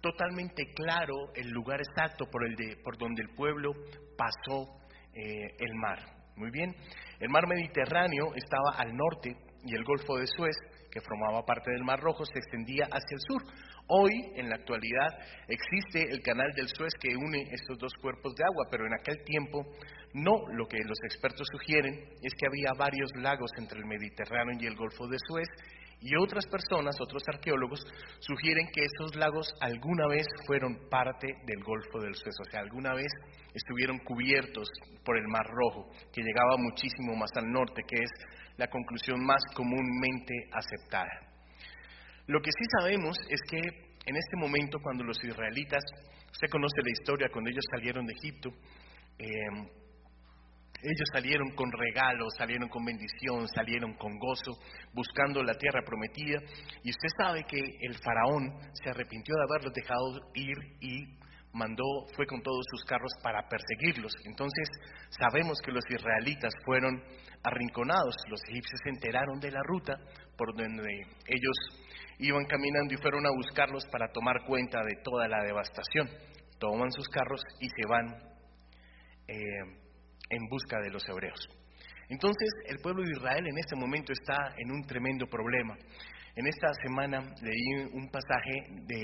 totalmente 0.00 0.72
claro 0.74 1.32
el 1.34 1.50
lugar 1.50 1.80
exacto 1.80 2.26
por, 2.30 2.46
el 2.46 2.54
de, 2.54 2.76
por 2.82 2.96
donde 2.98 3.22
el 3.22 3.34
pueblo 3.34 3.72
pasó 4.16 4.78
eh, 5.14 5.54
el 5.58 5.74
mar. 5.74 5.98
Muy 6.36 6.50
bien, 6.50 6.74
el 7.18 7.28
mar 7.30 7.48
Mediterráneo 7.48 8.32
estaba 8.36 8.76
al 8.78 8.94
norte 8.94 9.36
y 9.64 9.74
el 9.74 9.82
Golfo 9.82 10.16
de 10.16 10.26
Suez, 10.26 10.56
que 10.90 11.00
formaba 11.00 11.44
parte 11.44 11.72
del 11.72 11.82
Mar 11.82 11.98
Rojo, 12.00 12.24
se 12.24 12.38
extendía 12.38 12.84
hacia 12.84 13.14
el 13.14 13.20
sur. 13.20 13.42
Hoy, 13.88 14.12
en 14.36 14.48
la 14.48 14.56
actualidad, 14.56 15.18
existe 15.48 16.08
el 16.10 16.22
canal 16.22 16.52
del 16.54 16.68
Suez 16.68 16.92
que 17.00 17.16
une 17.16 17.42
estos 17.50 17.78
dos 17.78 17.92
cuerpos 18.00 18.34
de 18.34 18.44
agua, 18.44 18.66
pero 18.70 18.86
en 18.86 18.94
aquel 18.94 19.24
tiempo 19.24 19.66
no. 20.14 20.46
Lo 20.52 20.66
que 20.66 20.78
los 20.84 20.98
expertos 21.04 21.46
sugieren 21.50 21.94
es 22.22 22.32
que 22.34 22.46
había 22.46 22.72
varios 22.78 23.10
lagos 23.16 23.50
entre 23.58 23.80
el 23.80 23.86
Mediterráneo 23.86 24.58
y 24.60 24.66
el 24.66 24.76
Golfo 24.76 25.08
de 25.08 25.18
Suez 25.26 25.48
y 26.00 26.16
otras 26.16 26.46
personas, 26.46 27.00
otros 27.00 27.22
arqueólogos, 27.26 27.80
sugieren 28.20 28.68
que 28.72 28.82
esos 28.82 29.16
lagos 29.16 29.52
alguna 29.60 30.06
vez 30.08 30.26
fueron 30.46 30.88
parte 30.88 31.26
del 31.44 31.62
Golfo 31.64 31.98
del 32.00 32.14
Suez, 32.14 32.34
o 32.40 32.50
sea, 32.50 32.60
alguna 32.60 32.94
vez 32.94 33.08
estuvieron 33.52 33.98
cubiertos 33.98 34.68
por 35.04 35.16
el 35.16 35.26
Mar 35.26 35.46
Rojo, 35.46 35.90
que 36.12 36.22
llegaba 36.22 36.56
muchísimo 36.56 37.16
más 37.16 37.30
al 37.36 37.50
norte, 37.50 37.82
que 37.86 37.96
es 37.96 38.10
la 38.56 38.68
conclusión 38.68 39.24
más 39.24 39.42
comúnmente 39.54 40.34
aceptada. 40.52 41.28
Lo 42.26 42.40
que 42.40 42.50
sí 42.50 42.64
sabemos 42.78 43.16
es 43.28 43.40
que 43.50 43.58
en 43.58 44.16
este 44.16 44.36
momento, 44.36 44.78
cuando 44.82 45.04
los 45.04 45.22
israelitas, 45.24 45.82
usted 46.30 46.48
conoce 46.50 46.76
la 46.84 46.92
historia, 46.92 47.28
cuando 47.32 47.50
ellos 47.50 47.64
salieron 47.74 48.06
de 48.06 48.14
Egipto, 48.14 48.50
eh, 49.18 49.26
ellos 50.82 51.08
salieron 51.12 51.50
con 51.56 51.70
regalos, 51.72 52.28
salieron 52.38 52.68
con 52.68 52.84
bendición, 52.84 53.48
salieron 53.48 53.94
con 53.94 54.16
gozo, 54.18 54.52
buscando 54.94 55.42
la 55.42 55.54
tierra 55.54 55.82
prometida. 55.84 56.38
Y 56.84 56.90
usted 56.90 57.08
sabe 57.18 57.44
que 57.44 57.58
el 57.80 57.96
faraón 57.98 58.60
se 58.72 58.90
arrepintió 58.90 59.34
de 59.34 59.42
haberlos 59.42 59.72
dejado 59.74 60.30
ir 60.34 60.56
y 60.80 61.18
mandó, 61.52 61.84
fue 62.14 62.26
con 62.26 62.40
todos 62.42 62.64
sus 62.70 62.84
carros 62.84 63.10
para 63.22 63.48
perseguirlos. 63.48 64.12
Entonces 64.24 64.68
sabemos 65.10 65.58
que 65.64 65.72
los 65.72 65.84
israelitas 65.90 66.52
fueron 66.64 67.02
arrinconados. 67.42 68.14
Los 68.28 68.40
egipcios 68.48 68.80
se 68.84 68.90
enteraron 68.90 69.40
de 69.40 69.50
la 69.50 69.62
ruta 69.64 69.94
por 70.36 70.54
donde 70.56 70.84
ellos 71.26 71.56
iban 72.20 72.44
caminando 72.46 72.94
y 72.94 72.98
fueron 72.98 73.26
a 73.26 73.30
buscarlos 73.30 73.84
para 73.90 74.12
tomar 74.12 74.44
cuenta 74.46 74.78
de 74.84 75.02
toda 75.02 75.26
la 75.26 75.42
devastación. 75.42 76.08
Toman 76.60 76.92
sus 76.92 77.08
carros 77.08 77.42
y 77.60 77.66
se 77.68 77.88
van. 77.88 78.16
Eh, 79.26 79.87
en 80.30 80.48
busca 80.48 80.80
de 80.80 80.90
los 80.90 81.02
hebreos. 81.08 81.48
Entonces, 82.08 82.48
el 82.66 82.78
pueblo 82.78 83.02
de 83.02 83.12
Israel 83.12 83.46
en 83.46 83.58
este 83.58 83.76
momento 83.76 84.12
está 84.12 84.54
en 84.56 84.70
un 84.70 84.82
tremendo 84.86 85.26
problema. 85.26 85.76
En 86.34 86.46
esta 86.46 86.72
semana 86.82 87.20
leí 87.42 87.88
un 87.92 88.08
pasaje 88.08 88.84
de, 88.86 89.02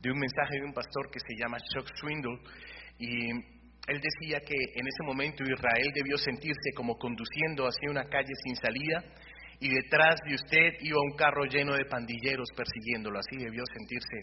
de 0.00 0.10
un 0.10 0.18
mensaje 0.18 0.58
de 0.58 0.64
un 0.64 0.72
pastor 0.72 1.10
que 1.10 1.20
se 1.20 1.36
llama 1.38 1.58
Chuck 1.58 1.86
Swindle 1.94 2.38
y 2.98 3.30
él 3.30 4.00
decía 4.00 4.40
que 4.40 4.56
en 4.74 4.86
ese 4.86 5.02
momento 5.04 5.44
Israel 5.44 5.92
debió 5.94 6.16
sentirse 6.16 6.72
como 6.74 6.96
conduciendo 6.96 7.66
hacia 7.66 7.90
una 7.90 8.04
calle 8.08 8.32
sin 8.44 8.56
salida 8.56 9.04
y 9.60 9.70
detrás 9.70 10.16
de 10.26 10.34
usted 10.34 10.80
iba 10.80 10.98
un 11.00 11.16
carro 11.16 11.44
lleno 11.44 11.74
de 11.74 11.84
pandilleros 11.84 12.48
persiguiéndolo. 12.56 13.20
Así 13.20 13.36
debió 13.36 13.62
sentirse 13.72 14.16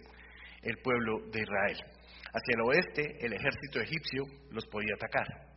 el 0.64 0.78
pueblo 0.80 1.20
de 1.32 1.42
Israel. 1.42 1.78
Hacia 2.34 2.56
el 2.56 2.62
oeste, 2.62 3.26
el 3.26 3.34
ejército 3.34 3.80
egipcio 3.80 4.24
los 4.52 4.66
podía 4.68 4.96
atacar. 4.96 5.53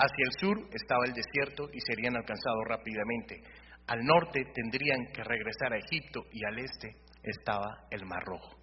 Hacia 0.00 0.24
el 0.26 0.32
sur 0.38 0.68
estaba 0.72 1.04
el 1.06 1.12
desierto 1.12 1.68
y 1.72 1.80
serían 1.80 2.14
alcanzados 2.14 2.62
rápidamente. 2.68 3.42
Al 3.88 4.04
norte 4.04 4.44
tendrían 4.54 5.06
que 5.12 5.24
regresar 5.24 5.72
a 5.72 5.78
Egipto 5.78 6.24
y 6.30 6.44
al 6.44 6.56
este 6.60 6.94
estaba 7.22 7.84
el 7.90 8.06
Mar 8.06 8.22
Rojo. 8.24 8.54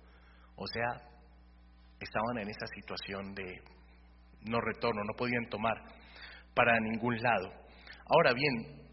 O 0.56 0.66
sea, 0.66 1.02
estaban 2.00 2.38
en 2.38 2.50
esa 2.50 2.68
situación 2.68 3.36
de 3.36 3.62
no 4.44 4.62
retorno, 4.62 5.04
no 5.04 5.14
podían 5.18 5.50
tomar 5.50 5.76
para 6.54 6.80
ningún 6.80 7.18
lado. 7.22 7.52
Ahora 8.06 8.34
bien, 8.34 8.88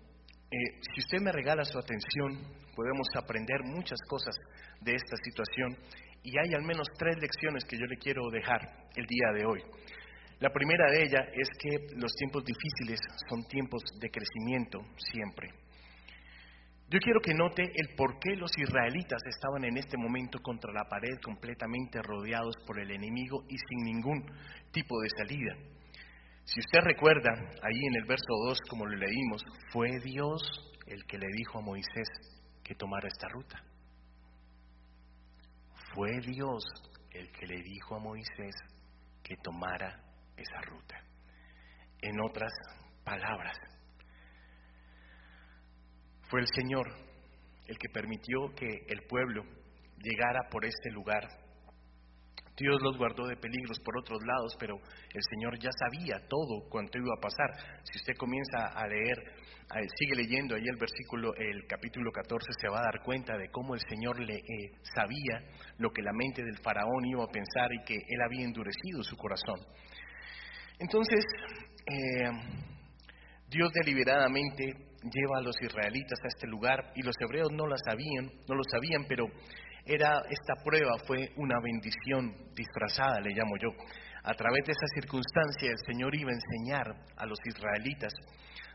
eh, 0.50 0.80
si 0.94 1.00
usted 1.00 1.18
me 1.20 1.30
regala 1.30 1.64
su 1.64 1.78
atención, 1.78 2.42
podemos 2.74 3.06
aprender 3.14 3.62
muchas 3.64 4.00
cosas 4.08 4.34
de 4.80 4.94
esta 4.94 5.16
situación 5.22 5.78
y 6.24 6.32
hay 6.38 6.54
al 6.54 6.62
menos 6.62 6.88
tres 6.98 7.16
lecciones 7.20 7.64
que 7.64 7.78
yo 7.78 7.86
le 7.86 7.98
quiero 7.98 8.22
dejar 8.30 8.60
el 8.96 9.06
día 9.06 9.32
de 9.34 9.46
hoy. 9.46 9.62
La 10.42 10.50
primera 10.50 10.90
de 10.90 11.04
ellas 11.04 11.28
es 11.34 11.48
que 11.56 11.94
los 11.94 12.12
tiempos 12.14 12.42
difíciles 12.44 12.98
son 13.30 13.44
tiempos 13.44 13.80
de 14.00 14.10
crecimiento 14.10 14.80
siempre. 14.96 15.50
Yo 16.88 16.98
quiero 16.98 17.20
que 17.20 17.32
note 17.32 17.62
el 17.62 17.94
por 17.94 18.18
qué 18.18 18.34
los 18.34 18.50
israelitas 18.58 19.22
estaban 19.24 19.64
en 19.64 19.76
este 19.76 19.96
momento 19.96 20.40
contra 20.42 20.72
la 20.72 20.88
pared 20.88 21.16
completamente 21.22 22.02
rodeados 22.02 22.56
por 22.66 22.80
el 22.80 22.90
enemigo 22.90 23.44
y 23.48 23.56
sin 23.56 23.84
ningún 23.84 24.20
tipo 24.72 25.00
de 25.00 25.10
salida. 25.16 25.54
Si 26.42 26.58
usted 26.58 26.80
recuerda, 26.86 27.30
ahí 27.62 27.86
en 27.86 27.94
el 27.94 28.04
verso 28.04 28.34
2, 28.48 28.58
como 28.68 28.84
lo 28.84 28.96
leímos, 28.96 29.44
fue 29.70 30.00
Dios 30.00 30.42
el 30.88 31.06
que 31.06 31.18
le 31.18 31.28
dijo 31.36 31.60
a 31.60 31.62
Moisés 31.62 32.08
que 32.64 32.74
tomara 32.74 33.06
esta 33.06 33.28
ruta. 33.28 33.62
Fue 35.94 36.10
Dios 36.20 36.64
el 37.12 37.30
que 37.30 37.46
le 37.46 37.62
dijo 37.62 37.94
a 37.94 38.00
Moisés 38.00 38.56
que 39.22 39.36
tomara 39.36 40.11
esa 40.36 40.60
ruta. 40.62 41.00
En 42.00 42.20
otras 42.20 42.52
palabras, 43.04 43.56
fue 46.28 46.40
el 46.40 46.46
Señor 46.54 46.88
el 47.66 47.78
que 47.78 47.88
permitió 47.92 48.54
que 48.56 48.66
el 48.88 49.02
pueblo 49.08 49.44
llegara 49.98 50.48
por 50.50 50.64
este 50.64 50.90
lugar. 50.90 51.28
Dios 52.56 52.80
los 52.82 52.96
guardó 52.98 53.26
de 53.26 53.36
peligros 53.36 53.78
por 53.80 53.98
otros 53.98 54.20
lados, 54.24 54.56
pero 54.58 54.76
el 54.76 55.22
Señor 55.30 55.58
ya 55.58 55.70
sabía 55.72 56.26
todo 56.28 56.68
cuanto 56.68 56.98
iba 56.98 57.14
a 57.16 57.20
pasar. 57.20 57.80
Si 57.82 57.98
usted 57.98 58.14
comienza 58.16 58.66
a 58.74 58.86
leer, 58.86 59.16
sigue 59.98 60.14
leyendo 60.14 60.54
ahí 60.54 60.64
el 60.66 60.76
versículo, 60.76 61.34
el 61.34 61.66
capítulo 61.66 62.12
14, 62.12 62.46
se 62.60 62.68
va 62.68 62.80
a 62.80 62.90
dar 62.92 63.02
cuenta 63.02 63.36
de 63.36 63.48
cómo 63.50 63.74
el 63.74 63.80
Señor 63.88 64.20
le 64.20 64.36
eh, 64.36 64.70
sabía 64.94 65.48
lo 65.78 65.90
que 65.90 66.02
la 66.02 66.12
mente 66.12 66.44
del 66.44 66.58
faraón 66.58 67.06
iba 67.06 67.24
a 67.24 67.32
pensar 67.32 67.72
y 67.72 67.84
que 67.84 67.94
él 67.94 68.20
había 68.24 68.44
endurecido 68.44 69.02
su 69.02 69.16
corazón. 69.16 69.60
Entonces, 70.78 71.24
eh, 71.86 72.30
Dios 73.48 73.70
deliberadamente 73.72 74.64
lleva 75.02 75.38
a 75.38 75.42
los 75.42 75.60
israelitas 75.60 76.18
a 76.22 76.28
este 76.28 76.46
lugar 76.46 76.92
y 76.94 77.02
los 77.02 77.14
hebreos 77.20 77.50
no 77.52 77.66
lo 77.66 77.76
sabían, 77.76 78.30
no 78.48 78.54
lo 78.54 78.62
sabían, 78.70 79.04
pero 79.08 79.26
era 79.84 80.22
esta 80.30 80.54
prueba 80.64 80.96
fue 81.06 81.32
una 81.36 81.56
bendición 81.60 82.34
disfrazada, 82.54 83.20
le 83.20 83.34
llamo 83.34 83.56
yo. 83.60 83.70
A 84.24 84.34
través 84.34 84.64
de 84.64 84.72
esa 84.72 84.86
circunstancia 84.94 85.70
el 85.70 85.78
Señor 85.84 86.14
iba 86.14 86.30
a 86.30 86.34
enseñar 86.34 86.86
a 87.16 87.26
los 87.26 87.38
israelitas 87.44 88.12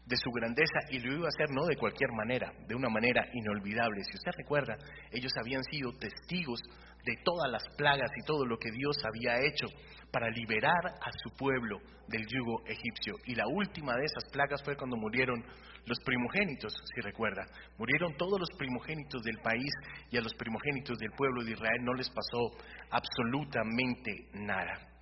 de 0.06 0.18
su 0.18 0.30
grandeza 0.32 0.80
y 0.90 1.00
lo 1.00 1.14
iba 1.14 1.26
a 1.26 1.30
hacer 1.30 1.50
no 1.52 1.66
de 1.66 1.76
cualquier 1.76 2.12
manera, 2.12 2.52
de 2.68 2.76
una 2.76 2.90
manera 2.90 3.28
inolvidable. 3.34 4.04
Si 4.04 4.16
usted 4.16 4.32
recuerda, 4.38 4.76
ellos 5.12 5.32
habían 5.40 5.64
sido 5.64 5.92
testigos 5.94 6.60
de 7.06 7.16
todas 7.24 7.50
las 7.52 7.64
plagas 7.78 8.12
y 8.16 8.26
todo 8.26 8.46
lo 8.46 8.58
que 8.58 8.72
Dios 8.72 8.98
había 9.06 9.40
hecho 9.40 9.68
para 10.12 10.30
liberar 10.30 10.86
a 11.00 11.12
su 11.24 11.36
pueblo 11.38 11.80
del 12.08 12.26
yugo 12.28 12.64
egipcio. 12.68 13.16
Y 13.26 13.36
la 13.36 13.48
última 13.48 13.96
de 13.96 14.06
esas 14.06 14.26
plagas 14.32 14.62
fue 14.64 14.76
cuando 14.76 14.98
murieron 14.98 15.44
los 15.86 16.00
primogénitos, 16.04 16.74
si 16.94 17.02
recuerda. 17.02 17.46
Murieron 17.78 18.16
todos 18.18 18.40
los 18.40 18.50
primogénitos 18.58 19.22
del 19.24 19.38
país 19.40 19.72
y 20.12 20.18
a 20.18 20.22
los 20.22 20.34
primogénitos 20.36 20.98
del 20.98 21.12
pueblo 21.12 21.44
de 21.44 21.52
Israel 21.52 21.84
no 21.84 21.94
les 21.94 22.10
pasó 22.10 22.52
absolutamente 22.92 24.30
nada. 24.34 24.97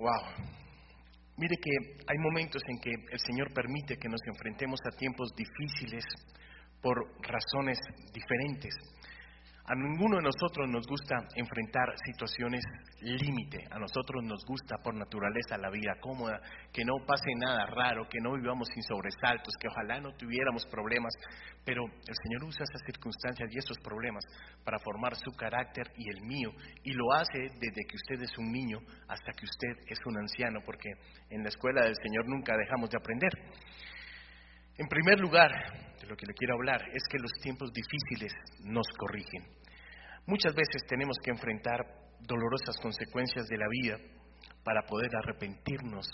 Wow. 0.00 0.22
Mire 1.36 1.56
que 1.56 1.70
hay 2.08 2.18
momentos 2.18 2.62
en 2.66 2.78
que 2.80 2.90
el 2.90 3.18
Señor 3.20 3.52
permite 3.52 3.98
que 3.98 4.08
nos 4.08 4.20
enfrentemos 4.26 4.80
a 4.86 4.96
tiempos 4.96 5.30
difíciles 5.36 6.04
por 6.80 6.96
razones 7.20 7.78
diferentes. 8.10 8.74
A 9.70 9.74
ninguno 9.76 10.16
de 10.16 10.24
nosotros 10.24 10.68
nos 10.68 10.84
gusta 10.84 11.14
enfrentar 11.36 11.94
situaciones 12.04 12.64
límite. 13.02 13.68
A 13.70 13.78
nosotros 13.78 14.18
nos 14.24 14.44
gusta 14.44 14.74
por 14.82 14.96
naturaleza 14.96 15.56
la 15.58 15.70
vida 15.70 15.94
cómoda, 16.00 16.40
que 16.72 16.84
no 16.84 16.98
pase 17.06 17.30
nada 17.38 17.66
raro, 17.66 18.08
que 18.08 18.18
no 18.18 18.34
vivamos 18.34 18.66
sin 18.74 18.82
sobresaltos, 18.82 19.54
que 19.60 19.68
ojalá 19.68 20.00
no 20.00 20.10
tuviéramos 20.16 20.66
problemas. 20.66 21.14
Pero 21.64 21.84
el 21.84 22.16
Señor 22.20 22.48
usa 22.48 22.64
esas 22.64 22.82
circunstancias 22.84 23.48
y 23.52 23.58
esos 23.58 23.78
problemas 23.78 24.24
para 24.64 24.80
formar 24.80 25.14
su 25.14 25.30
carácter 25.36 25.86
y 25.96 26.10
el 26.10 26.20
mío. 26.22 26.50
Y 26.82 26.92
lo 26.92 27.12
hace 27.12 27.38
desde 27.38 27.86
que 27.86 27.94
usted 27.94 28.22
es 28.24 28.36
un 28.38 28.50
niño 28.50 28.78
hasta 29.06 29.30
que 29.30 29.46
usted 29.46 29.86
es 29.86 30.00
un 30.04 30.18
anciano, 30.18 30.58
porque 30.66 30.90
en 31.30 31.44
la 31.44 31.48
escuela 31.48 31.84
del 31.84 31.94
Señor 32.02 32.26
nunca 32.26 32.56
dejamos 32.56 32.90
de 32.90 32.98
aprender. 32.98 33.30
En 34.80 34.88
primer 34.88 35.20
lugar, 35.20 35.50
de 36.00 36.06
lo 36.06 36.16
que 36.16 36.24
le 36.24 36.32
quiero 36.32 36.54
hablar 36.54 36.80
es 36.94 37.02
que 37.10 37.18
los 37.18 37.32
tiempos 37.42 37.70
difíciles 37.70 38.32
nos 38.64 38.86
corrigen. 38.96 39.44
Muchas 40.24 40.54
veces 40.54 40.86
tenemos 40.88 41.18
que 41.22 41.32
enfrentar 41.32 41.84
dolorosas 42.20 42.78
consecuencias 42.80 43.46
de 43.46 43.58
la 43.58 43.68
vida 43.68 43.98
para 44.64 44.80
poder 44.88 45.10
arrepentirnos 45.14 46.08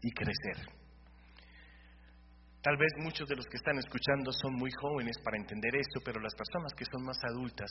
y 0.00 0.10
crecer. 0.12 0.56
Tal 2.62 2.78
vez 2.78 2.92
muchos 2.96 3.28
de 3.28 3.36
los 3.36 3.44
que 3.44 3.58
están 3.58 3.76
escuchando 3.76 4.32
son 4.32 4.54
muy 4.54 4.70
jóvenes 4.80 5.18
para 5.22 5.36
entender 5.36 5.76
esto, 5.76 6.00
pero 6.02 6.20
las 6.20 6.34
personas 6.34 6.72
que 6.72 6.86
son 6.86 7.04
más 7.04 7.18
adultas 7.24 7.70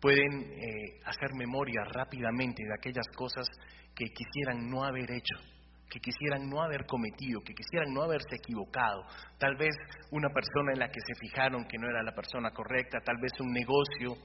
pueden 0.00 0.52
eh, 0.54 1.00
hacer 1.04 1.34
memoria 1.34 1.82
rápidamente 1.92 2.62
de 2.62 2.74
aquellas 2.78 3.08
cosas 3.16 3.48
que 3.92 4.04
quisieran 4.06 4.70
no 4.70 4.84
haber 4.84 5.10
hecho 5.10 5.53
que 5.88 6.00
quisieran 6.00 6.48
no 6.48 6.62
haber 6.62 6.86
cometido, 6.86 7.40
que 7.40 7.54
quisieran 7.54 7.92
no 7.92 8.02
haberse 8.02 8.36
equivocado, 8.36 9.04
tal 9.38 9.56
vez 9.56 9.74
una 10.10 10.28
persona 10.30 10.72
en 10.72 10.80
la 10.80 10.88
que 10.88 11.00
se 11.00 11.14
fijaron 11.14 11.66
que 11.66 11.78
no 11.78 11.88
era 11.88 12.02
la 12.02 12.14
persona 12.14 12.50
correcta, 12.50 13.00
tal 13.04 13.16
vez 13.20 13.32
un 13.40 13.52
negocio 13.52 14.16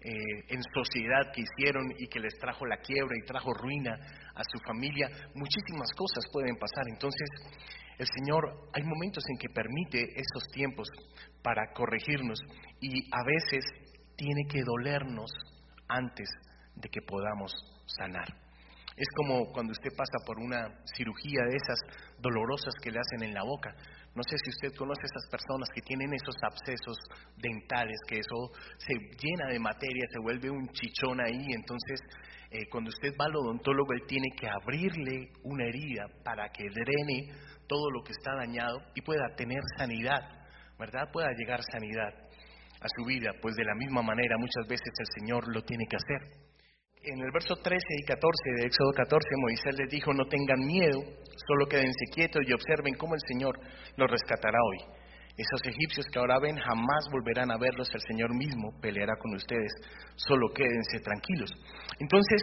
eh, 0.00 0.12
en 0.48 0.60
sociedad 0.74 1.32
que 1.32 1.42
hicieron 1.42 1.90
y 1.98 2.06
que 2.08 2.20
les 2.20 2.38
trajo 2.38 2.66
la 2.66 2.76
quiebra 2.76 3.16
y 3.16 3.24
trajo 3.24 3.54
ruina 3.54 3.94
a 4.34 4.42
su 4.44 4.58
familia, 4.66 5.08
muchísimas 5.34 5.90
cosas 5.96 6.28
pueden 6.30 6.56
pasar. 6.56 6.84
Entonces, 6.88 7.26
el 7.96 8.06
Señor 8.06 8.68
hay 8.74 8.82
momentos 8.82 9.24
en 9.30 9.38
que 9.38 9.48
permite 9.48 10.02
esos 10.02 10.46
tiempos 10.52 10.88
para 11.42 11.72
corregirnos 11.72 12.38
y 12.80 13.08
a 13.10 13.24
veces 13.24 13.64
tiene 14.16 14.42
que 14.46 14.62
dolernos 14.62 15.30
antes 15.88 16.28
de 16.76 16.88
que 16.88 17.00
podamos 17.00 17.52
sanar. 17.86 18.43
Es 18.96 19.08
como 19.16 19.50
cuando 19.50 19.72
usted 19.72 19.90
pasa 19.96 20.22
por 20.24 20.38
una 20.38 20.70
cirugía 20.94 21.42
de 21.50 21.56
esas 21.56 21.78
dolorosas 22.18 22.74
que 22.80 22.92
le 22.92 23.00
hacen 23.00 23.28
en 23.28 23.34
la 23.34 23.42
boca. 23.42 23.74
No 24.14 24.22
sé 24.22 24.36
si 24.38 24.50
usted 24.50 24.78
conoce 24.78 25.02
a 25.02 25.10
esas 25.10 25.28
personas 25.28 25.68
que 25.74 25.82
tienen 25.82 26.14
esos 26.14 26.36
abscesos 26.40 26.96
dentales, 27.36 27.98
que 28.06 28.20
eso 28.20 28.54
se 28.78 28.94
llena 28.94 29.50
de 29.50 29.58
materia, 29.58 30.06
se 30.12 30.20
vuelve 30.22 30.48
un 30.48 30.68
chichón 30.68 31.20
ahí. 31.20 31.42
Entonces, 31.50 31.98
eh, 32.50 32.68
cuando 32.70 32.90
usted 32.90 33.10
va 33.20 33.26
al 33.26 33.34
odontólogo, 33.34 33.92
él 33.94 34.06
tiene 34.06 34.28
que 34.38 34.46
abrirle 34.46 35.32
una 35.42 35.66
herida 35.66 36.06
para 36.22 36.48
que 36.50 36.62
drene 36.70 37.34
todo 37.66 37.90
lo 37.90 38.04
que 38.04 38.12
está 38.12 38.36
dañado 38.36 38.78
y 38.94 39.02
pueda 39.02 39.34
tener 39.34 39.60
sanidad, 39.76 40.22
¿verdad? 40.78 41.10
Pueda 41.12 41.34
llegar 41.36 41.58
sanidad 41.72 42.14
a 42.80 42.86
su 42.96 43.04
vida. 43.04 43.32
Pues 43.42 43.56
de 43.56 43.64
la 43.64 43.74
misma 43.74 44.02
manera, 44.02 44.36
muchas 44.38 44.68
veces 44.68 44.92
el 45.00 45.20
Señor 45.20 45.48
lo 45.52 45.62
tiene 45.62 45.84
que 45.90 45.96
hacer 45.96 46.53
en 47.06 47.20
el 47.20 47.30
verso 47.32 47.54
13 47.56 47.84
y 48.00 48.04
14 48.04 48.50
de 48.56 48.66
Éxodo 48.66 48.92
14, 48.92 49.28
Moisés 49.36 49.76
les 49.78 49.90
dijo, 49.90 50.12
no 50.12 50.24
tengan 50.26 50.60
miedo, 50.64 51.02
solo 51.46 51.66
quédense 51.68 52.06
quietos 52.14 52.42
y 52.46 52.52
observen 52.52 52.94
cómo 52.94 53.14
el 53.14 53.20
Señor 53.28 53.58
los 53.96 54.10
rescatará 54.10 54.58
hoy. 54.70 54.78
Esos 55.36 55.66
egipcios 55.66 56.06
que 56.12 56.18
ahora 56.18 56.38
ven 56.38 56.56
jamás 56.56 57.08
volverán 57.10 57.50
a 57.50 57.58
verlos, 57.58 57.92
el 57.92 58.00
Señor 58.00 58.34
mismo 58.34 58.70
peleará 58.80 59.16
con 59.18 59.34
ustedes, 59.34 59.72
solo 60.16 60.48
quédense 60.54 61.00
tranquilos. 61.00 61.50
Entonces, 61.98 62.40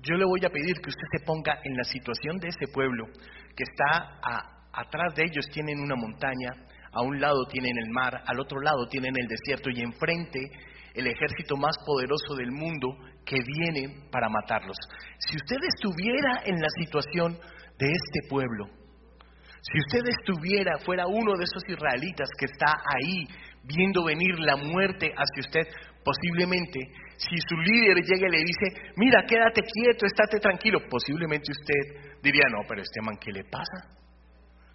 yo 0.00 0.16
le 0.16 0.24
voy 0.24 0.44
a 0.44 0.50
pedir 0.50 0.80
que 0.80 0.90
usted 0.90 1.08
se 1.12 1.24
ponga 1.24 1.60
en 1.62 1.76
la 1.76 1.84
situación 1.84 2.38
de 2.38 2.48
ese 2.48 2.66
pueblo 2.72 3.06
que 3.54 3.64
está 3.64 4.18
atrás 4.72 5.14
de 5.14 5.24
ellos, 5.24 5.46
tienen 5.52 5.78
una 5.80 5.94
montaña, 5.94 6.50
a 6.92 7.02
un 7.02 7.20
lado 7.20 7.46
tienen 7.46 7.76
el 7.78 7.90
mar, 7.90 8.22
al 8.26 8.40
otro 8.40 8.60
lado 8.60 8.88
tienen 8.88 9.14
el 9.16 9.28
desierto 9.28 9.70
y 9.70 9.82
enfrente 9.82 10.40
el 10.94 11.06
ejército 11.06 11.56
más 11.56 11.76
poderoso 11.84 12.34
del 12.36 12.52
mundo 12.52 12.96
que 13.26 13.36
viene 13.44 14.08
para 14.10 14.28
matarlos. 14.28 14.76
Si 15.18 15.36
usted 15.36 15.58
estuviera 15.66 16.42
en 16.46 16.60
la 16.60 16.68
situación 16.70 17.32
de 17.78 17.86
este 17.86 18.28
pueblo, 18.28 18.66
si 19.60 19.78
usted 19.78 20.08
estuviera, 20.08 20.78
fuera 20.84 21.06
uno 21.06 21.36
de 21.36 21.44
esos 21.44 21.62
israelitas 21.66 22.28
que 22.38 22.46
está 22.46 22.72
ahí 22.86 23.26
viendo 23.64 24.04
venir 24.04 24.38
la 24.38 24.56
muerte 24.56 25.10
hacia 25.10 25.40
usted, 25.40 25.66
posiblemente, 26.04 26.80
si 27.16 27.36
su 27.48 27.56
líder 27.56 27.96
llega 28.04 28.28
y 28.28 28.30
le 28.30 28.44
dice, 28.44 28.92
mira, 28.96 29.24
quédate 29.26 29.62
quieto, 29.62 30.04
estate 30.04 30.38
tranquilo, 30.38 30.80
posiblemente 30.88 31.50
usted 31.50 32.20
diría, 32.22 32.44
no, 32.50 32.58
pero 32.68 32.82
este 32.82 33.00
man, 33.00 33.16
¿qué 33.18 33.32
le 33.32 33.44
pasa? 33.44 34.03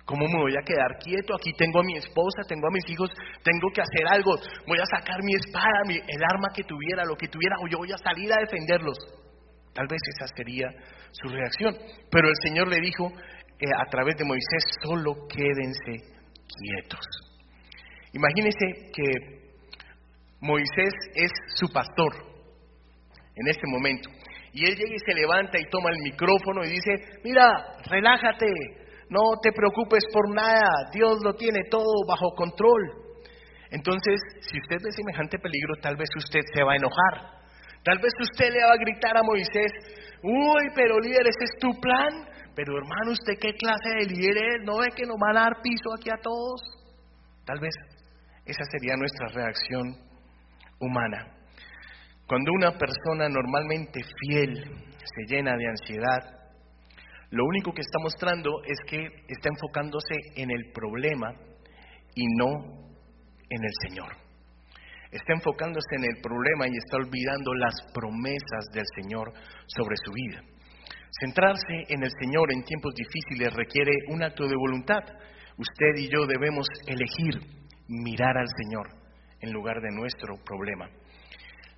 ¿Cómo 0.09 0.25
me 0.25 0.41
voy 0.41 0.57
a 0.57 0.65
quedar 0.65 0.97
quieto? 0.97 1.35
Aquí 1.35 1.53
tengo 1.53 1.81
a 1.81 1.83
mi 1.83 1.95
esposa, 1.95 2.41
tengo 2.47 2.65
a 2.65 2.71
mis 2.71 2.89
hijos, 2.89 3.11
tengo 3.43 3.69
que 3.71 3.81
hacer 3.81 4.07
algo. 4.09 4.33
Voy 4.65 4.79
a 4.79 4.85
sacar 4.97 5.21
mi 5.21 5.35
espada, 5.35 5.85
el 5.85 6.23
arma 6.23 6.47
que 6.51 6.63
tuviera, 6.63 7.05
lo 7.05 7.15
que 7.15 7.27
tuviera, 7.27 7.57
o 7.61 7.67
yo 7.67 7.77
voy 7.77 7.91
a 7.91 7.97
salir 7.97 8.33
a 8.33 8.41
defenderlos. 8.41 8.97
Tal 9.71 9.85
vez 9.85 10.01
esa 10.17 10.25
sería 10.35 10.65
su 11.11 11.29
reacción. 11.29 11.77
Pero 12.09 12.27
el 12.27 12.33
Señor 12.41 12.69
le 12.69 12.81
dijo 12.81 13.05
eh, 13.05 13.67
a 13.77 13.85
través 13.91 14.17
de 14.17 14.25
Moisés, 14.25 14.65
solo 14.81 15.13
quédense 15.29 16.09
quietos. 16.57 17.05
Imagínense 18.11 18.89
que 18.91 19.53
Moisés 20.41 20.93
es 21.13 21.31
su 21.53 21.71
pastor 21.71 22.15
en 23.35 23.47
este 23.47 23.67
momento. 23.67 24.09
Y 24.53 24.65
él 24.65 24.75
llega 24.75 24.95
y 24.95 25.05
se 25.05 25.13
levanta 25.13 25.59
y 25.59 25.69
toma 25.69 25.91
el 25.91 26.01
micrófono 26.01 26.65
y 26.65 26.69
dice, 26.69 26.95
mira, 27.23 27.77
relájate, 27.85 28.47
no 29.09 29.39
te 29.41 29.51
preocupes 29.51 30.03
por 30.13 30.33
nada, 30.33 30.69
Dios 30.93 31.19
lo 31.23 31.33
tiene 31.33 31.59
todo 31.69 32.05
bajo 32.07 32.35
control. 32.35 33.09
Entonces, 33.71 34.19
si 34.41 34.59
usted 34.59 34.77
ve 34.83 34.91
semejante 34.91 35.37
peligro, 35.39 35.75
tal 35.81 35.95
vez 35.95 36.09
usted 36.17 36.41
se 36.53 36.63
va 36.63 36.73
a 36.73 36.75
enojar. 36.75 37.39
Tal 37.83 37.97
vez 37.99 38.13
usted 38.19 38.51
le 38.51 38.63
va 38.63 38.73
a 38.73 38.77
gritar 38.77 39.17
a 39.17 39.23
Moisés, 39.23 39.71
uy, 40.21 40.63
pero 40.75 40.99
líder, 40.99 41.27
ese 41.27 41.45
es 41.45 41.59
tu 41.59 41.69
plan. 41.79 42.29
Pero 42.55 42.77
hermano, 42.77 43.11
¿usted 43.11 43.33
qué 43.39 43.53
clase 43.53 43.89
de 43.99 44.05
líder 44.05 44.37
es? 44.37 44.65
¿No 44.65 44.79
ve 44.79 44.87
que 44.95 45.05
nos 45.05 45.17
van 45.17 45.37
a 45.37 45.41
dar 45.41 45.61
piso 45.61 45.93
aquí 45.97 46.09
a 46.09 46.21
todos? 46.21 46.59
Tal 47.45 47.59
vez 47.59 47.73
esa 48.45 48.63
sería 48.71 48.95
nuestra 48.97 49.27
reacción 49.27 49.95
humana. 50.79 51.35
Cuando 52.27 52.51
una 52.53 52.71
persona 52.77 53.29
normalmente 53.29 54.01
fiel 54.03 54.53
se 55.03 55.33
llena 55.33 55.55
de 55.55 55.67
ansiedad, 55.67 56.38
lo 57.31 57.45
único 57.45 57.71
que 57.73 57.81
está 57.81 57.99
mostrando 58.01 58.49
es 58.65 58.79
que 58.87 59.05
está 59.27 59.49
enfocándose 59.49 60.15
en 60.35 60.49
el 60.49 60.71
problema 60.71 61.31
y 62.15 62.25
no 62.37 62.89
en 63.49 63.63
el 63.63 63.73
Señor. 63.87 64.13
Está 65.11 65.33
enfocándose 65.33 65.95
en 65.97 66.05
el 66.05 66.21
problema 66.21 66.67
y 66.67 66.77
está 66.77 66.97
olvidando 66.97 67.53
las 67.53 67.75
promesas 67.93 68.65
del 68.73 68.85
Señor 68.95 69.33
sobre 69.67 69.95
su 70.03 70.11
vida. 70.11 70.43
Centrarse 71.19 71.85
en 71.89 72.03
el 72.03 72.11
Señor 72.19 72.53
en 72.53 72.63
tiempos 72.63 72.93
difíciles 72.93 73.53
requiere 73.53 73.91
un 74.09 74.23
acto 74.23 74.47
de 74.47 74.55
voluntad. 74.55 75.01
Usted 75.57 75.97
y 75.97 76.09
yo 76.09 76.25
debemos 76.27 76.67
elegir 76.85 77.33
mirar 77.87 78.37
al 78.37 78.47
Señor 78.55 78.87
en 79.41 79.51
lugar 79.51 79.81
de 79.81 79.89
nuestro 79.91 80.35
problema. 80.45 80.87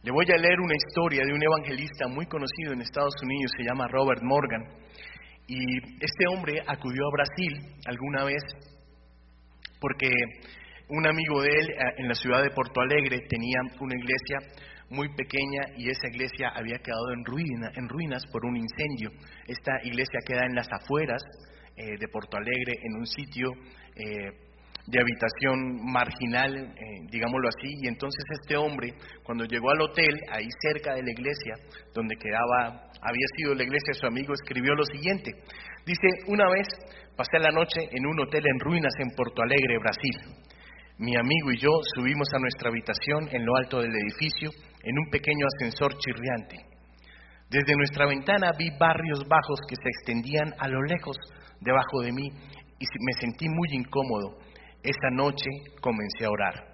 Le 0.03 0.12
voy 0.12 0.25
a 0.34 0.38
leer 0.38 0.60
una 0.60 0.75
historia 0.75 1.24
de 1.25 1.34
un 1.34 1.43
evangelista 1.43 2.08
muy 2.08 2.25
conocido 2.25 2.74
en 2.74 2.81
Estados 2.81 3.13
Unidos, 3.22 3.51
se 3.55 3.63
llama 3.63 3.88
Robert 3.88 4.22
Morgan. 4.24 4.63
Y 5.51 5.77
este 6.00 6.27
hombre 6.29 6.62
acudió 6.65 7.08
a 7.08 7.12
Brasil 7.12 7.75
alguna 7.86 8.24
vez 8.24 8.41
porque 9.81 10.08
un 10.88 11.05
amigo 11.05 11.41
de 11.41 11.50
él 11.50 11.70
eh, 11.72 11.93
en 11.98 12.08
la 12.08 12.15
ciudad 12.15 12.41
de 12.41 12.51
Porto 12.51 12.79
Alegre 12.79 13.20
tenía 13.27 13.60
una 13.81 13.93
iglesia 13.93 14.38
muy 14.89 15.10
pequeña 15.13 15.75
y 15.75 15.89
esa 15.89 16.08
iglesia 16.08 16.53
había 16.55 16.77
quedado 16.77 17.12
en, 17.12 17.25
ruina, 17.25 17.70
en 17.75 17.89
ruinas 17.89 18.24
por 18.31 18.46
un 18.46 18.55
incendio. 18.55 19.10
Esta 19.46 19.74
iglesia 19.84 20.22
queda 20.25 20.46
en 20.46 20.55
las 20.55 20.72
afueras 20.72 21.22
eh, 21.75 21.98
de 22.00 22.08
Porto 22.08 22.38
Alegre, 22.38 22.79
en 22.84 22.96
un 22.96 23.05
sitio 23.05 23.51
eh, 23.98 24.31
de 24.88 25.00
habitación 25.00 25.86
marginal, 25.92 26.74
digámoslo 27.10 27.48
así, 27.48 27.74
y 27.82 27.88
entonces 27.88 28.24
este 28.42 28.58
hombre, 28.58 28.94
cuando 29.24 29.46
llegó 29.46 29.70
al 29.72 29.82
hotel, 29.82 30.20
ahí 30.32 30.48
cerca 30.72 30.94
de 30.96 31.04
la 31.04 31.12
iglesia, 31.12 31.56
donde 31.94 32.16
quedaba, 32.16 32.90
había 33.02 33.28
sido 33.38 33.56
la 33.56 33.64
iglesia, 33.64 33.94
su 33.94 34.08
amigo 34.08 34.34
escribió 34.34 34.74
lo 34.74 34.86
siguiente. 34.86 35.32
Dice, 35.86 36.08
una 36.28 36.50
vez 36.50 36.68
pasé 37.16 37.40
la 37.40 37.52
noche 37.52 37.82
en 37.92 38.06
un 38.06 38.20
hotel 38.20 38.44
en 38.46 38.60
ruinas 38.60 38.94
en 39.00 39.10
Porto 39.16 39.42
Alegre, 39.42 39.78
Brasil. 39.80 40.42
Mi 40.98 41.16
amigo 41.16 41.52
y 41.52 41.58
yo 41.58 41.70
subimos 41.96 42.28
a 42.34 42.40
nuestra 42.40 42.70
habitación 42.70 43.28
en 43.32 43.46
lo 43.46 43.56
alto 43.56 43.82
del 43.82 43.92
edificio 43.96 44.52
en 44.84 45.00
un 45.00 45.10
pequeño 45.10 45.46
ascensor 45.48 45.98
chirriante. 45.98 46.58
Desde 47.50 47.76
nuestra 47.76 48.06
ventana 48.06 48.52
vi 48.58 48.70
barrios 48.80 49.28
bajos 49.28 49.60
que 49.68 49.76
se 49.76 49.90
extendían 49.90 50.54
a 50.60 50.68
lo 50.68 50.82
lejos 50.84 51.18
debajo 51.60 52.02
de 52.02 52.12
mí 52.12 52.30
y 52.80 52.86
me 53.06 53.14
sentí 53.20 53.50
muy 53.50 53.68
incómodo. 53.74 54.38
Esa 54.84 55.10
noche 55.12 55.50
comencé 55.80 56.26
a 56.26 56.30
orar. 56.30 56.72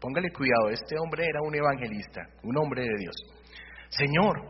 Póngale 0.00 0.30
cuidado, 0.30 0.70
este 0.70 0.96
hombre 0.98 1.24
era 1.28 1.42
un 1.42 1.54
evangelista, 1.54 2.22
un 2.42 2.56
hombre 2.56 2.82
de 2.82 2.96
Dios. 2.98 3.16
Señor, 3.90 4.40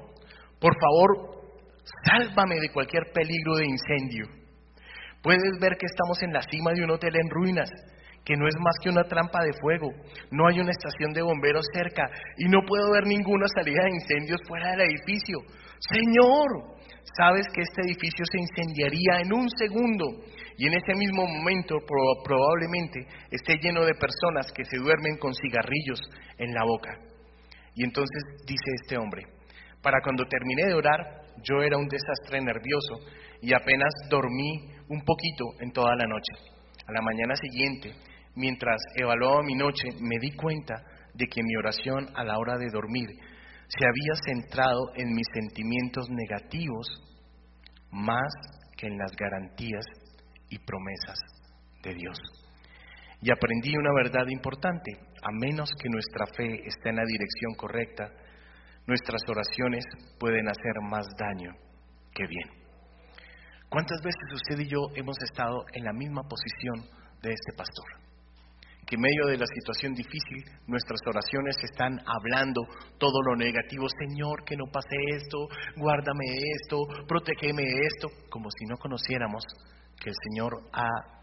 por 0.60 0.74
favor, 0.78 1.42
sálvame 2.04 2.60
de 2.60 2.70
cualquier 2.70 3.10
peligro 3.12 3.56
de 3.56 3.66
incendio. 3.66 4.26
Puedes 5.22 5.58
ver 5.60 5.76
que 5.76 5.86
estamos 5.86 6.22
en 6.22 6.32
la 6.32 6.42
cima 6.42 6.72
de 6.72 6.84
un 6.84 6.90
hotel 6.90 7.16
en 7.16 7.30
ruinas 7.30 7.70
que 8.24 8.36
no 8.36 8.46
es 8.46 8.54
más 8.60 8.74
que 8.82 8.90
una 8.90 9.04
trampa 9.04 9.42
de 9.42 9.52
fuego, 9.60 9.90
no 10.30 10.46
hay 10.46 10.60
una 10.60 10.70
estación 10.70 11.12
de 11.12 11.22
bomberos 11.22 11.64
cerca 11.72 12.10
y 12.36 12.48
no 12.48 12.60
puedo 12.66 12.92
ver 12.92 13.06
ninguna 13.06 13.46
salida 13.48 13.82
de 13.84 13.96
incendios 13.96 14.40
fuera 14.46 14.70
del 14.72 14.82
edificio. 14.82 15.38
Señor, 15.80 16.76
sabes 17.16 17.46
que 17.52 17.62
este 17.62 17.82
edificio 17.82 18.24
se 18.30 18.38
incendiaría 18.38 19.20
en 19.22 19.32
un 19.32 19.48
segundo 19.50 20.04
y 20.60 20.66
en 20.66 20.74
ese 20.74 20.92
mismo 20.94 21.26
momento 21.26 21.78
probablemente 22.22 23.06
esté 23.30 23.56
lleno 23.62 23.82
de 23.82 23.94
personas 23.94 24.52
que 24.52 24.66
se 24.66 24.76
duermen 24.76 25.16
con 25.16 25.32
cigarrillos 25.32 25.98
en 26.36 26.52
la 26.52 26.62
boca. 26.64 26.98
Y 27.74 27.82
entonces 27.82 28.22
dice 28.44 28.70
este 28.82 28.98
hombre, 28.98 29.22
para 29.80 30.02
cuando 30.04 30.26
terminé 30.26 30.66
de 30.66 30.74
orar, 30.74 31.22
yo 31.42 31.62
era 31.62 31.78
un 31.78 31.88
desastre 31.88 32.42
nervioso 32.42 33.08
y 33.40 33.54
apenas 33.54 33.88
dormí 34.10 34.68
un 34.90 35.00
poquito 35.00 35.46
en 35.60 35.72
toda 35.72 35.96
la 35.96 36.04
noche. 36.04 36.60
A 36.86 36.92
la 36.92 37.00
mañana 37.00 37.34
siguiente 37.36 37.94
mientras 38.34 38.82
evaluaba 38.96 39.42
mi 39.42 39.54
noche, 39.54 39.88
me 39.98 40.18
di 40.20 40.32
cuenta 40.32 40.74
de 41.14 41.24
que 41.24 41.42
mi 41.42 41.56
oración 41.56 42.06
a 42.14 42.22
la 42.22 42.36
hora 42.36 42.58
de 42.58 42.68
dormir 42.70 43.08
se 43.08 43.86
había 43.86 44.14
centrado 44.26 44.92
en 44.96 45.08
mis 45.14 45.26
sentimientos 45.32 46.10
negativos 46.10 46.86
más 47.92 48.30
que 48.76 48.88
en 48.88 48.98
las 48.98 49.12
garantías 49.16 49.86
y 50.50 50.58
promesas 50.58 51.18
de 51.82 51.94
Dios. 51.94 52.18
Y 53.22 53.30
aprendí 53.30 53.74
una 53.76 53.92
verdad 53.94 54.26
importante, 54.28 54.92
a 55.22 55.30
menos 55.32 55.70
que 55.80 55.88
nuestra 55.88 56.26
fe 56.36 56.66
esté 56.66 56.90
en 56.90 56.96
la 56.96 57.04
dirección 57.04 57.54
correcta, 57.56 58.10
nuestras 58.86 59.22
oraciones 59.28 59.84
pueden 60.18 60.48
hacer 60.48 60.74
más 60.90 61.06
daño 61.18 61.52
que 62.14 62.26
bien. 62.26 62.48
¿Cuántas 63.68 64.00
veces 64.02 64.32
usted 64.34 64.58
y 64.60 64.68
yo 64.68 64.80
hemos 64.96 65.16
estado 65.22 65.64
en 65.72 65.84
la 65.84 65.92
misma 65.92 66.22
posición 66.22 66.90
de 67.22 67.30
este 67.32 67.52
pastor? 67.56 68.00
que 68.90 68.96
en 68.96 69.02
medio 69.02 69.26
de 69.26 69.38
la 69.38 69.46
situación 69.46 69.94
difícil 69.94 70.42
nuestras 70.66 70.98
oraciones 71.06 71.54
están 71.62 72.00
hablando 72.04 72.62
todo 72.98 73.22
lo 73.22 73.36
negativo, 73.36 73.86
Señor, 73.88 74.42
que 74.44 74.56
no 74.56 74.64
pase 74.66 74.96
esto, 75.14 75.46
guárdame 75.76 76.26
esto, 76.58 76.82
protégeme 77.06 77.62
esto, 77.86 78.08
como 78.28 78.48
si 78.50 78.66
no 78.66 78.76
conociéramos 78.78 79.44
que 80.00 80.10
el 80.10 80.16
Señor 80.28 80.64
ha 80.72 81.20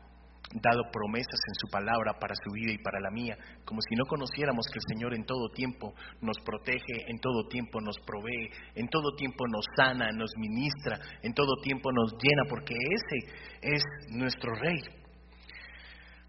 dado 0.54 0.84
promesas 0.92 1.40
en 1.50 1.56
su 1.60 1.68
palabra 1.70 2.13
para 2.20 2.34
su 2.36 2.52
vida 2.54 2.72
y 2.72 2.78
para 2.78 3.02
la 3.02 3.12
mía, 3.12 3.36
como 3.66 3.82
si 3.82 3.96
no 3.96 4.06
conociéramos 4.06 4.66
que 4.72 4.80
el 4.80 4.96
Señor 4.96 5.13
en 5.13 5.26
todo 5.26 5.50
tiempo 5.50 5.94
nos 6.22 6.38
protege, 6.46 7.04
en 7.08 7.20
todo 7.20 7.48
tiempo 7.50 7.82
nos 7.82 7.98
provee, 8.06 8.50
en 8.76 8.88
todo 8.88 9.13
tiempo 9.16 9.46
nos 9.48 9.66
sana, 9.76 10.12
nos 10.12 10.32
ministra, 10.38 11.00
en 11.22 11.34
todo 11.34 11.58
tiempo 11.62 11.92
nos 11.92 12.13
llena, 12.13 12.44
porque 12.50 12.76
ese 12.76 13.76
es 13.76 13.84
nuestro 14.10 14.54
Rey. 14.56 14.80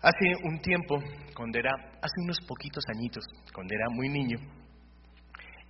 Hace 0.00 0.34
un 0.44 0.60
tiempo, 0.60 0.96
cuando 1.34 1.58
era, 1.58 1.70
hace 1.70 2.22
unos 2.22 2.38
poquitos 2.46 2.84
añitos, 2.94 3.24
cuando 3.54 3.74
era 3.74 3.86
muy 3.90 4.08
niño, 4.08 4.38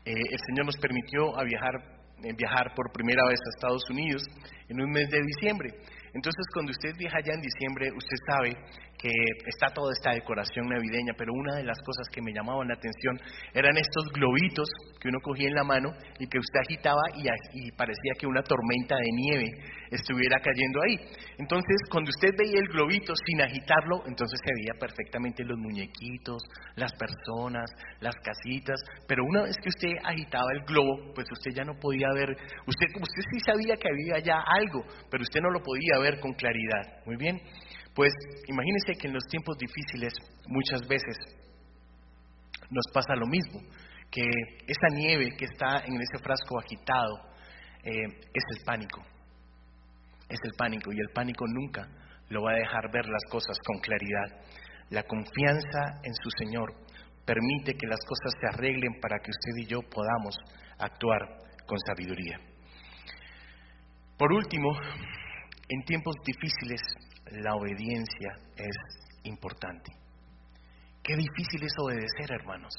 eh, 0.05 0.13
el 0.13 0.39
Señor 0.49 0.67
nos 0.67 0.77
permitió 0.77 1.39
a 1.39 1.45
viajar, 1.45 1.75
eh, 2.23 2.33
viajar 2.37 2.73
por 2.75 2.93
primera 2.93 3.25
vez 3.29 3.39
a 3.39 3.57
Estados 3.57 3.83
Unidos 3.91 4.23
en 4.69 4.81
un 4.81 4.91
mes 4.91 5.09
de 5.11 5.21
diciembre. 5.21 5.71
Entonces, 6.19 6.47
cuando 6.53 6.73
usted 6.73 6.97
viaja 6.99 7.19
allá 7.19 7.35
en 7.35 7.41
diciembre, 7.41 7.93
usted 7.93 8.17
sabe 8.27 8.51
que 8.99 9.11
está 9.47 9.73
toda 9.73 9.93
esta 9.93 10.11
decoración 10.11 10.67
navideña, 10.69 11.15
pero 11.17 11.33
una 11.33 11.55
de 11.55 11.63
las 11.63 11.79
cosas 11.79 12.09
que 12.13 12.21
me 12.21 12.33
llamaban 12.33 12.67
la 12.67 12.75
atención 12.75 13.17
eran 13.55 13.77
estos 13.79 14.11
globitos 14.13 14.69
que 15.01 15.09
uno 15.09 15.19
cogía 15.23 15.49
en 15.49 15.55
la 15.55 15.63
mano 15.63 15.91
y 16.19 16.27
que 16.27 16.39
usted 16.39 16.61
agitaba 16.67 17.01
y, 17.15 17.29
y, 17.55 17.71
parecía 17.73 18.13
que 18.19 18.27
una 18.27 18.43
tormenta 18.43 18.97
de 18.97 19.11
nieve 19.13 19.47
estuviera 19.91 20.41
cayendo 20.41 20.81
ahí. 20.83 20.97
Entonces, 21.39 21.77
cuando 21.91 22.11
usted 22.11 22.35
veía 22.37 22.59
el 22.59 22.69
globito 22.69 23.15
sin 23.15 23.41
agitarlo, 23.41 24.03
entonces 24.07 24.41
se 24.45 24.53
veía 24.53 24.75
perfectamente 24.81 25.45
los 25.45 25.57
muñequitos, 25.59 26.43
las 26.75 26.93
personas, 26.95 27.71
las 28.01 28.15
casitas, 28.17 28.81
pero 29.07 29.23
una 29.25 29.45
vez 29.45 29.57
que 29.63 29.69
usted 29.69 29.95
agitaba 30.05 30.51
el 30.53 30.65
globo, 30.65 31.15
pues 31.15 31.27
usted 31.31 31.53
ya 31.55 31.65
no 31.65 31.79
podía 31.79 32.09
ver, 32.15 32.31
usted, 32.67 32.87
usted 32.97 33.23
sí 33.31 33.39
sabía 33.47 33.77
que 33.77 33.89
había 33.89 34.19
ya 34.19 34.43
algo, 34.43 34.85
pero 35.09 35.23
usted 35.23 35.41
no 35.41 35.51
lo 35.51 35.63
podía 35.63 35.99
ver 36.01 36.19
con 36.19 36.33
claridad. 36.33 37.05
Muy 37.07 37.17
bien. 37.17 37.41
Pues 37.99 38.13
imagínense 38.47 38.93
que 38.97 39.09
en 39.09 39.15
los 39.15 39.25
tiempos 39.25 39.59
difíciles 39.59 40.13
muchas 40.47 40.87
veces 40.87 41.17
nos 42.71 42.85
pasa 42.95 43.17
lo 43.17 43.27
mismo, 43.27 43.59
que 44.09 44.23
esa 44.69 44.95
nieve 44.95 45.35
que 45.37 45.47
está 45.47 45.85
en 45.85 46.01
ese 46.01 46.23
frasco 46.23 46.61
agitado 46.61 47.19
eh, 47.83 48.07
es 48.33 48.45
el 48.57 48.65
pánico, 48.65 49.03
es 50.29 50.39
el 50.45 50.53
pánico 50.57 50.93
y 50.93 51.01
el 51.01 51.09
pánico 51.13 51.45
nunca 51.49 51.89
lo 52.29 52.45
va 52.45 52.53
a 52.53 52.61
dejar 52.61 52.89
ver 52.93 53.05
las 53.07 53.25
cosas 53.33 53.59
con 53.67 53.81
claridad. 53.81 54.47
La 54.91 55.03
confianza 55.03 55.99
en 56.05 56.15
su 56.15 56.31
Señor 56.39 56.73
permite 57.27 57.75
que 57.75 57.89
las 57.89 57.99
cosas 58.07 58.33
se 58.41 58.47
arreglen 58.47 59.01
para 59.01 59.19
que 59.19 59.33
usted 59.33 59.65
y 59.65 59.67
yo 59.67 59.81
podamos 59.83 60.37
actuar 60.79 61.19
con 61.67 61.79
sabiduría. 61.81 62.39
Por 64.17 64.33
último, 64.33 64.71
en 65.69 65.83
tiempos 65.83 66.15
difíciles 66.25 66.81
la 67.33 67.55
obediencia 67.55 68.33
es 68.57 68.77
importante. 69.25 69.93
Qué 71.03 71.15
difícil 71.17 71.63
es 71.63 71.73
obedecer, 71.79 72.31
hermanos, 72.31 72.75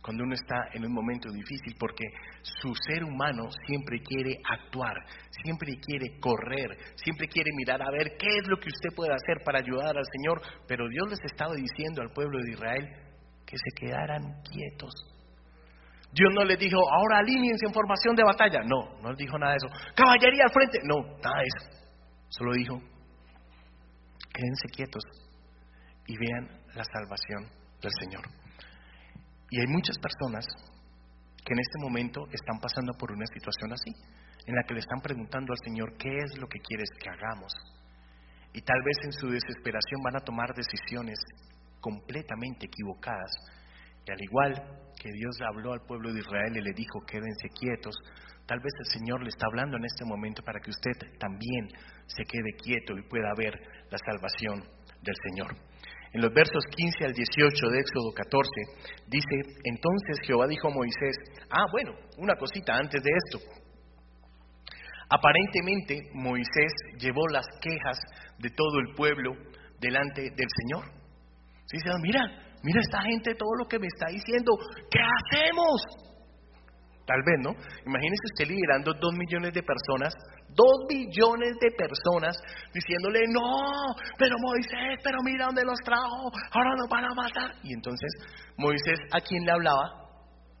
cuando 0.00 0.24
uno 0.24 0.34
está 0.34 0.68
en 0.72 0.86
un 0.86 0.92
momento 0.92 1.30
difícil, 1.30 1.74
porque 1.78 2.04
su 2.42 2.72
ser 2.86 3.02
humano 3.02 3.50
siempre 3.66 4.00
quiere 4.00 4.38
actuar, 4.48 4.94
siempre 5.42 5.76
quiere 5.80 6.18
correr, 6.20 6.78
siempre 6.94 7.26
quiere 7.28 7.50
mirar 7.56 7.82
a 7.82 7.90
ver 7.90 8.16
qué 8.16 8.38
es 8.38 8.46
lo 8.46 8.56
que 8.58 8.68
usted 8.68 8.94
puede 8.94 9.12
hacer 9.12 9.42
para 9.44 9.58
ayudar 9.58 9.96
al 9.96 10.06
Señor, 10.12 10.40
pero 10.68 10.88
Dios 10.88 11.10
les 11.10 11.24
estaba 11.24 11.54
diciendo 11.54 12.02
al 12.02 12.12
pueblo 12.12 12.38
de 12.38 12.52
Israel 12.52 12.88
que 13.44 13.56
se 13.56 13.86
quedaran 13.86 14.42
quietos. 14.42 14.92
Dios 16.12 16.32
no 16.34 16.44
les 16.44 16.58
dijo, 16.58 16.78
ahora 16.78 17.18
alíñense 17.18 17.66
en 17.66 17.74
formación 17.74 18.16
de 18.16 18.24
batalla. 18.24 18.60
No, 18.64 18.98
no 19.02 19.10
les 19.10 19.18
dijo 19.18 19.36
nada 19.38 19.52
de 19.52 19.58
eso. 19.58 19.92
Caballería 19.94 20.44
al 20.46 20.52
frente. 20.52 20.78
No, 20.84 21.02
nada 21.22 21.36
de 21.36 21.44
eso. 21.44 21.86
Solo 22.28 22.52
dijo, 22.54 22.80
quédense 24.36 24.68
quietos 24.68 25.02
y 26.06 26.16
vean 26.18 26.44
la 26.74 26.84
salvación 26.84 27.48
del 27.80 27.92
Señor. 28.00 28.24
Y 29.50 29.60
hay 29.60 29.66
muchas 29.66 29.96
personas 29.98 30.44
que 31.44 31.54
en 31.54 31.60
este 31.60 31.78
momento 31.80 32.26
están 32.30 32.60
pasando 32.60 32.92
por 32.98 33.12
una 33.12 33.26
situación 33.26 33.72
así, 33.72 33.94
en 34.46 34.54
la 34.54 34.62
que 34.64 34.74
le 34.74 34.80
están 34.80 35.00
preguntando 35.00 35.52
al 35.52 35.58
Señor, 35.64 35.96
¿qué 35.96 36.10
es 36.10 36.38
lo 36.38 36.46
que 36.48 36.60
quieres 36.60 36.90
que 37.00 37.08
hagamos? 37.08 37.52
Y 38.52 38.60
tal 38.60 38.82
vez 38.84 38.98
en 39.04 39.12
su 39.12 39.28
desesperación 39.28 40.02
van 40.02 40.16
a 40.16 40.24
tomar 40.24 40.54
decisiones 40.54 41.18
completamente 41.80 42.66
equivocadas. 42.66 43.30
Y 44.06 44.12
al 44.12 44.22
igual 44.22 44.54
que 45.00 45.10
Dios 45.12 45.36
habló 45.42 45.72
al 45.72 45.82
pueblo 45.86 46.12
de 46.12 46.20
Israel 46.20 46.56
y 46.56 46.62
le 46.62 46.72
dijo, 46.72 47.00
quédense 47.06 47.48
quietos, 47.58 47.94
tal 48.46 48.60
vez 48.60 48.72
el 48.78 48.86
Señor 48.86 49.22
le 49.22 49.28
está 49.28 49.46
hablando 49.46 49.76
en 49.76 49.84
este 49.84 50.04
momento 50.04 50.42
para 50.42 50.60
que 50.60 50.70
usted 50.70 51.18
también 51.18 51.68
se 52.06 52.24
quede 52.24 52.54
quieto 52.62 52.96
y 52.96 53.08
pueda 53.08 53.34
ver 53.36 53.54
la 53.90 53.98
salvación 53.98 54.62
del 55.02 55.14
Señor. 55.28 55.56
En 56.12 56.22
los 56.22 56.32
versos 56.32 56.64
15 56.74 57.04
al 57.04 57.12
18 57.12 57.68
de 57.68 57.80
Éxodo 57.80 58.12
14 58.14 58.48
dice, 59.08 59.60
entonces 59.64 60.20
Jehová 60.24 60.46
dijo 60.46 60.68
a 60.68 60.74
Moisés, 60.74 61.16
ah, 61.50 61.66
bueno, 61.72 61.92
una 62.18 62.34
cosita 62.36 62.74
antes 62.74 63.02
de 63.02 63.10
esto. 63.10 63.38
Aparentemente 65.10 66.10
Moisés 66.14 66.72
llevó 66.98 67.28
las 67.28 67.46
quejas 67.60 67.98
de 68.38 68.50
todo 68.50 68.78
el 68.80 68.94
pueblo 68.94 69.34
delante 69.78 70.22
del 70.22 70.48
Señor. 70.62 70.90
Señor, 71.66 72.00
mira, 72.00 72.45
mira 72.66 72.80
esta 72.80 73.00
gente 73.02 73.34
todo 73.38 73.54
lo 73.58 73.66
que 73.66 73.78
me 73.78 73.86
está 73.86 74.06
diciendo, 74.10 74.58
¿qué 74.90 74.98
hacemos? 74.98 75.80
Tal 77.06 77.22
vez, 77.22 77.38
¿no? 77.38 77.54
Imagínese 77.86 78.26
usted 78.34 78.50
liderando 78.50 78.92
dos 78.98 79.14
millones 79.14 79.54
de 79.54 79.62
personas, 79.62 80.12
dos 80.50 80.74
millones 80.90 81.54
de 81.62 81.70
personas 81.78 82.34
diciéndole, 82.74 83.20
no, 83.30 83.94
pero 84.18 84.34
Moisés, 84.42 84.98
pero 85.04 85.18
mira 85.22 85.46
dónde 85.46 85.62
los 85.62 85.78
trajo, 85.84 86.26
ahora 86.50 86.74
nos 86.74 86.88
van 86.90 87.04
a 87.04 87.14
matar. 87.14 87.54
Y 87.62 87.72
entonces, 87.72 88.10
Moisés, 88.58 88.98
¿a 89.12 89.20
quién 89.20 89.46
le 89.46 89.52
hablaba? 89.52 90.10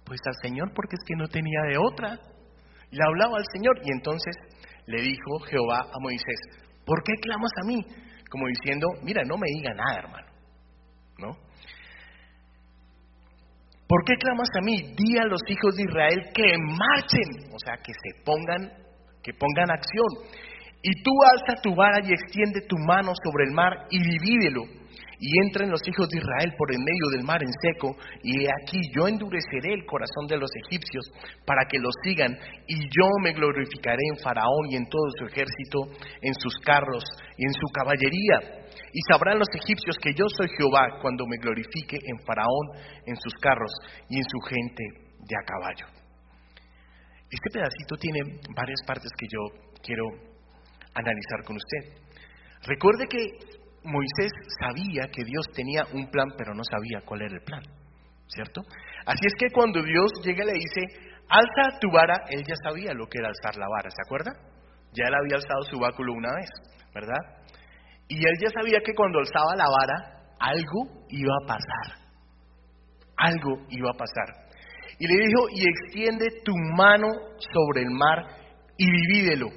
Pues 0.04 0.20
al 0.24 0.38
Señor, 0.40 0.70
porque 0.72 0.94
es 0.94 1.02
que 1.04 1.16
no 1.16 1.26
tenía 1.26 1.60
de 1.68 1.78
otra. 1.78 2.14
Le 2.92 3.02
hablaba 3.04 3.38
al 3.38 3.46
Señor 3.52 3.74
y 3.82 3.90
entonces 3.90 4.36
le 4.86 5.02
dijo 5.02 5.40
Jehová 5.50 5.80
a 5.80 5.98
Moisés, 6.00 6.40
¿por 6.86 7.02
qué 7.02 7.12
clamas 7.22 7.50
a 7.60 7.66
mí? 7.66 7.84
Como 8.30 8.46
diciendo, 8.46 8.86
mira, 9.02 9.22
no 9.26 9.36
me 9.36 9.48
diga 9.50 9.74
nada, 9.74 9.98
hermano. 9.98 10.26
¿No? 11.18 11.45
¿Por 13.88 14.04
qué 14.04 14.14
clamas 14.16 14.48
a 14.58 14.62
mí? 14.62 14.94
Di 14.96 15.18
a 15.18 15.24
los 15.24 15.40
hijos 15.48 15.76
de 15.76 15.84
Israel 15.84 16.30
que 16.34 16.56
marchen, 16.58 17.52
o 17.52 17.58
sea, 17.58 17.76
que 17.76 17.92
se 17.92 18.22
pongan, 18.24 18.72
que 19.22 19.32
pongan 19.32 19.70
acción. 19.70 20.06
Y 20.82 21.02
tú 21.02 21.10
alza 21.32 21.62
tu 21.62 21.74
vara 21.74 22.00
y 22.04 22.12
extiende 22.12 22.62
tu 22.68 22.76
mano 22.78 23.12
sobre 23.22 23.44
el 23.44 23.52
mar 23.52 23.86
y 23.90 23.98
divídelo 23.98 24.62
y 25.18 25.28
entren 25.44 25.70
los 25.70 25.80
hijos 25.86 26.08
de 26.08 26.18
Israel 26.18 26.54
por 26.58 26.72
en 26.72 26.82
medio 26.84 27.08
del 27.12 27.24
mar 27.24 27.42
en 27.42 27.52
seco, 27.60 27.96
y 28.22 28.46
aquí 28.46 28.80
yo 28.94 29.08
endureceré 29.08 29.74
el 29.74 29.86
corazón 29.86 30.26
de 30.28 30.38
los 30.38 30.50
egipcios 30.66 31.04
para 31.46 31.64
que 31.68 31.78
los 31.78 31.94
sigan, 32.02 32.36
y 32.66 32.76
yo 32.84 33.08
me 33.22 33.32
glorificaré 33.32 34.02
en 34.12 34.22
Faraón 34.22 34.70
y 34.70 34.76
en 34.76 34.88
todo 34.88 35.06
su 35.18 35.26
ejército, 35.26 35.88
en 36.22 36.34
sus 36.34 36.56
carros 36.64 37.04
y 37.36 37.44
en 37.44 37.52
su 37.52 37.66
caballería. 37.72 38.66
Y 38.92 39.00
sabrán 39.08 39.38
los 39.38 39.48
egipcios 39.54 39.96
que 39.98 40.12
yo 40.14 40.24
soy 40.28 40.48
Jehová 40.56 40.98
cuando 41.00 41.26
me 41.26 41.36
glorifique 41.38 41.96
en 41.96 42.18
Faraón, 42.26 42.66
en 43.06 43.16
sus 43.16 43.34
carros 43.40 43.72
y 44.08 44.18
en 44.18 44.24
su 44.24 44.40
gente 44.40 44.84
de 45.20 45.36
a 45.36 45.44
caballo. 45.44 45.86
Este 47.30 47.50
pedacito 47.50 47.96
tiene 47.96 48.20
varias 48.54 48.80
partes 48.86 49.10
que 49.18 49.26
yo 49.26 49.72
quiero 49.82 50.04
analizar 50.94 51.42
con 51.44 51.56
usted. 51.56 52.06
Recuerde 52.62 53.06
que 53.08 53.55
Moisés 53.86 54.32
sabía 54.60 55.08
que 55.12 55.24
Dios 55.24 55.46
tenía 55.54 55.84
un 55.92 56.10
plan, 56.10 56.28
pero 56.36 56.54
no 56.54 56.62
sabía 56.64 57.00
cuál 57.04 57.22
era 57.22 57.34
el 57.34 57.42
plan, 57.42 57.62
¿cierto? 58.26 58.62
Así 59.06 59.26
es 59.26 59.34
que 59.38 59.50
cuando 59.52 59.82
Dios 59.82 60.10
llega 60.24 60.44
y 60.44 60.46
le 60.46 60.52
dice, 60.54 61.14
alza 61.28 61.78
tu 61.80 61.90
vara, 61.90 62.16
él 62.28 62.44
ya 62.46 62.54
sabía 62.62 62.92
lo 62.92 63.06
que 63.06 63.18
era 63.18 63.28
alzar 63.28 63.56
la 63.56 63.68
vara, 63.68 63.90
¿se 63.90 64.02
acuerda? 64.04 64.32
Ya 64.92 65.08
él 65.08 65.14
había 65.14 65.36
alzado 65.36 65.62
su 65.70 65.78
báculo 65.78 66.12
una 66.12 66.34
vez, 66.34 66.50
¿verdad? 66.94 67.20
Y 68.08 68.16
él 68.16 68.34
ya 68.40 68.50
sabía 68.50 68.80
que 68.84 68.94
cuando 68.94 69.18
alzaba 69.18 69.56
la 69.56 69.66
vara, 69.68 70.16
algo 70.38 71.06
iba 71.08 71.32
a 71.42 71.46
pasar. 71.46 72.06
Algo 73.16 73.66
iba 73.70 73.90
a 73.90 73.98
pasar. 73.98 74.46
Y 74.98 75.06
le 75.06 75.26
dijo, 75.26 75.48
y 75.50 75.64
extiende 75.68 76.26
tu 76.44 76.52
mano 76.76 77.08
sobre 77.52 77.82
el 77.82 77.90
mar 77.90 78.26
y 78.76 78.90
divídelo. 78.90 79.48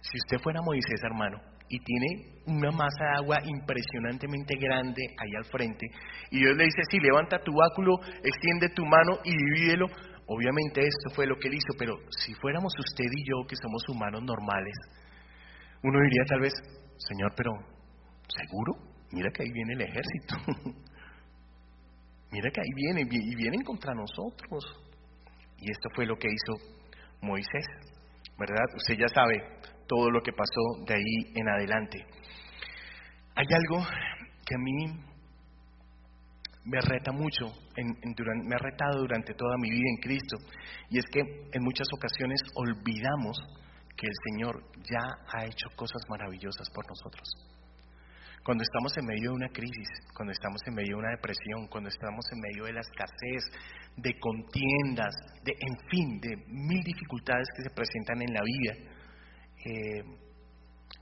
Si 0.00 0.18
usted 0.18 0.38
fuera 0.42 0.60
Moisés, 0.62 1.00
hermano, 1.02 1.40
y 1.74 1.78
tiene 1.80 2.30
una 2.46 2.70
masa 2.70 3.04
de 3.04 3.16
agua 3.16 3.38
impresionantemente 3.44 4.54
grande 4.60 5.02
ahí 5.18 5.34
al 5.36 5.44
frente. 5.46 5.86
Y 6.30 6.38
Dios 6.38 6.56
le 6.56 6.64
dice, 6.64 6.82
sí, 6.88 7.00
levanta 7.00 7.38
tu 7.42 7.52
báculo, 7.52 7.96
extiende 8.22 8.68
tu 8.68 8.84
mano 8.84 9.18
y 9.24 9.32
divídelo. 9.34 9.86
Obviamente 10.26 10.82
esto 10.82 11.10
fue 11.14 11.26
lo 11.26 11.36
que 11.36 11.48
él 11.48 11.54
hizo, 11.54 11.74
pero 11.76 11.96
si 12.10 12.32
fuéramos 12.34 12.72
usted 12.78 13.10
y 13.10 13.28
yo, 13.28 13.44
que 13.48 13.56
somos 13.56 13.82
humanos 13.88 14.22
normales, 14.22 14.74
uno 15.82 15.98
diría 16.00 16.22
tal 16.28 16.40
vez, 16.40 16.52
Señor, 16.96 17.32
pero 17.36 17.50
¿seguro? 18.28 18.72
Mira 19.10 19.30
que 19.32 19.42
ahí 19.42 19.52
viene 19.52 19.72
el 19.74 19.82
ejército. 19.82 20.36
Mira 22.30 22.50
que 22.50 22.60
ahí 22.60 22.74
viene 22.74 23.02
y 23.02 23.34
vienen 23.34 23.62
contra 23.62 23.94
nosotros. 23.94 24.64
Y 25.58 25.70
esto 25.70 25.88
fue 25.94 26.06
lo 26.06 26.16
que 26.16 26.28
hizo 26.28 26.54
Moisés, 27.20 27.66
¿verdad? 28.38 28.64
Usted 28.76 28.96
ya 28.96 29.08
sabe 29.08 29.42
todo 29.86 30.10
lo 30.10 30.22
que 30.22 30.32
pasó 30.32 30.84
de 30.86 30.94
ahí 30.94 31.32
en 31.34 31.48
adelante. 31.48 31.98
Hay 33.36 33.46
algo 33.50 33.84
que 34.46 34.54
a 34.54 34.58
mí 34.58 35.04
me 36.64 36.80
reta 36.80 37.12
mucho, 37.12 37.52
me 37.76 38.54
ha 38.54 38.58
retado 38.58 39.00
durante 39.00 39.34
toda 39.34 39.56
mi 39.58 39.70
vida 39.70 39.90
en 39.96 40.00
Cristo, 40.00 40.36
y 40.88 40.98
es 40.98 41.04
que 41.12 41.20
en 41.20 41.62
muchas 41.62 41.86
ocasiones 41.92 42.40
olvidamos 42.54 43.36
que 43.96 44.06
el 44.06 44.14
Señor 44.30 44.62
ya 44.82 45.04
ha 45.32 45.44
hecho 45.44 45.68
cosas 45.76 46.02
maravillosas 46.08 46.68
por 46.74 46.86
nosotros. 46.88 47.28
Cuando 48.44 48.62
estamos 48.62 48.92
en 48.98 49.06
medio 49.06 49.30
de 49.30 49.36
una 49.36 49.48
crisis, 49.48 49.88
cuando 50.14 50.32
estamos 50.32 50.60
en 50.66 50.74
medio 50.74 50.96
de 50.96 51.00
una 51.00 51.10
depresión, 51.16 51.66
cuando 51.68 51.88
estamos 51.88 52.24
en 52.30 52.40
medio 52.40 52.64
de 52.64 52.72
la 52.74 52.80
escasez, 52.80 53.42
de 53.96 54.18
contiendas, 54.20 55.14
de, 55.44 55.52
en 55.52 55.76
fin, 55.88 56.20
de 56.20 56.36
mil 56.48 56.82
dificultades 56.82 57.48
que 57.56 57.62
se 57.62 57.70
presentan 57.70 58.20
en 58.20 58.34
la 58.34 58.42
vida, 58.44 58.74
eh, 59.64 60.02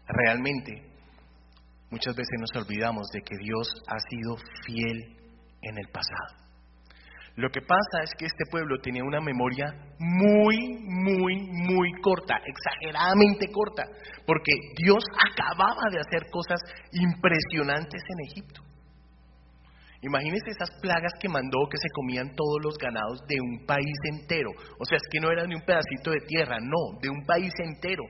realmente 0.06 0.72
muchas 1.90 2.14
veces 2.14 2.38
nos 2.40 2.64
olvidamos 2.64 3.08
de 3.12 3.20
que 3.20 3.36
Dios 3.36 3.68
ha 3.86 3.98
sido 4.08 4.36
fiel 4.64 5.16
en 5.62 5.78
el 5.78 5.88
pasado. 5.88 6.42
Lo 7.36 7.48
que 7.48 7.62
pasa 7.62 8.04
es 8.04 8.10
que 8.18 8.26
este 8.26 8.44
pueblo 8.50 8.78
tenía 8.82 9.04
una 9.04 9.20
memoria 9.20 9.72
muy, 9.98 10.76
muy, 10.84 11.48
muy 11.50 11.92
corta, 12.02 12.36
exageradamente 12.44 13.46
corta, 13.50 13.84
porque 14.26 14.52
Dios 14.76 15.02
acababa 15.16 15.88
de 15.90 15.98
hacer 15.98 16.30
cosas 16.30 16.60
impresionantes 16.92 18.02
en 18.06 18.30
Egipto. 18.30 18.60
Imagínense 20.02 20.50
esas 20.50 20.70
plagas 20.82 21.12
que 21.20 21.28
mandó 21.28 21.58
que 21.70 21.78
se 21.78 21.88
comían 21.94 22.34
todos 22.34 22.58
los 22.62 22.76
ganados 22.76 23.20
de 23.28 23.40
un 23.40 23.64
país 23.64 23.96
entero. 24.10 24.50
O 24.78 24.84
sea, 24.84 24.96
es 24.96 25.08
que 25.10 25.20
no 25.20 25.30
era 25.30 25.46
ni 25.46 25.54
un 25.54 25.62
pedacito 25.62 26.10
de 26.10 26.20
tierra, 26.26 26.58
no, 26.60 26.98
de 27.00 27.08
un 27.08 27.24
país 27.24 27.52
entero. 27.64 28.02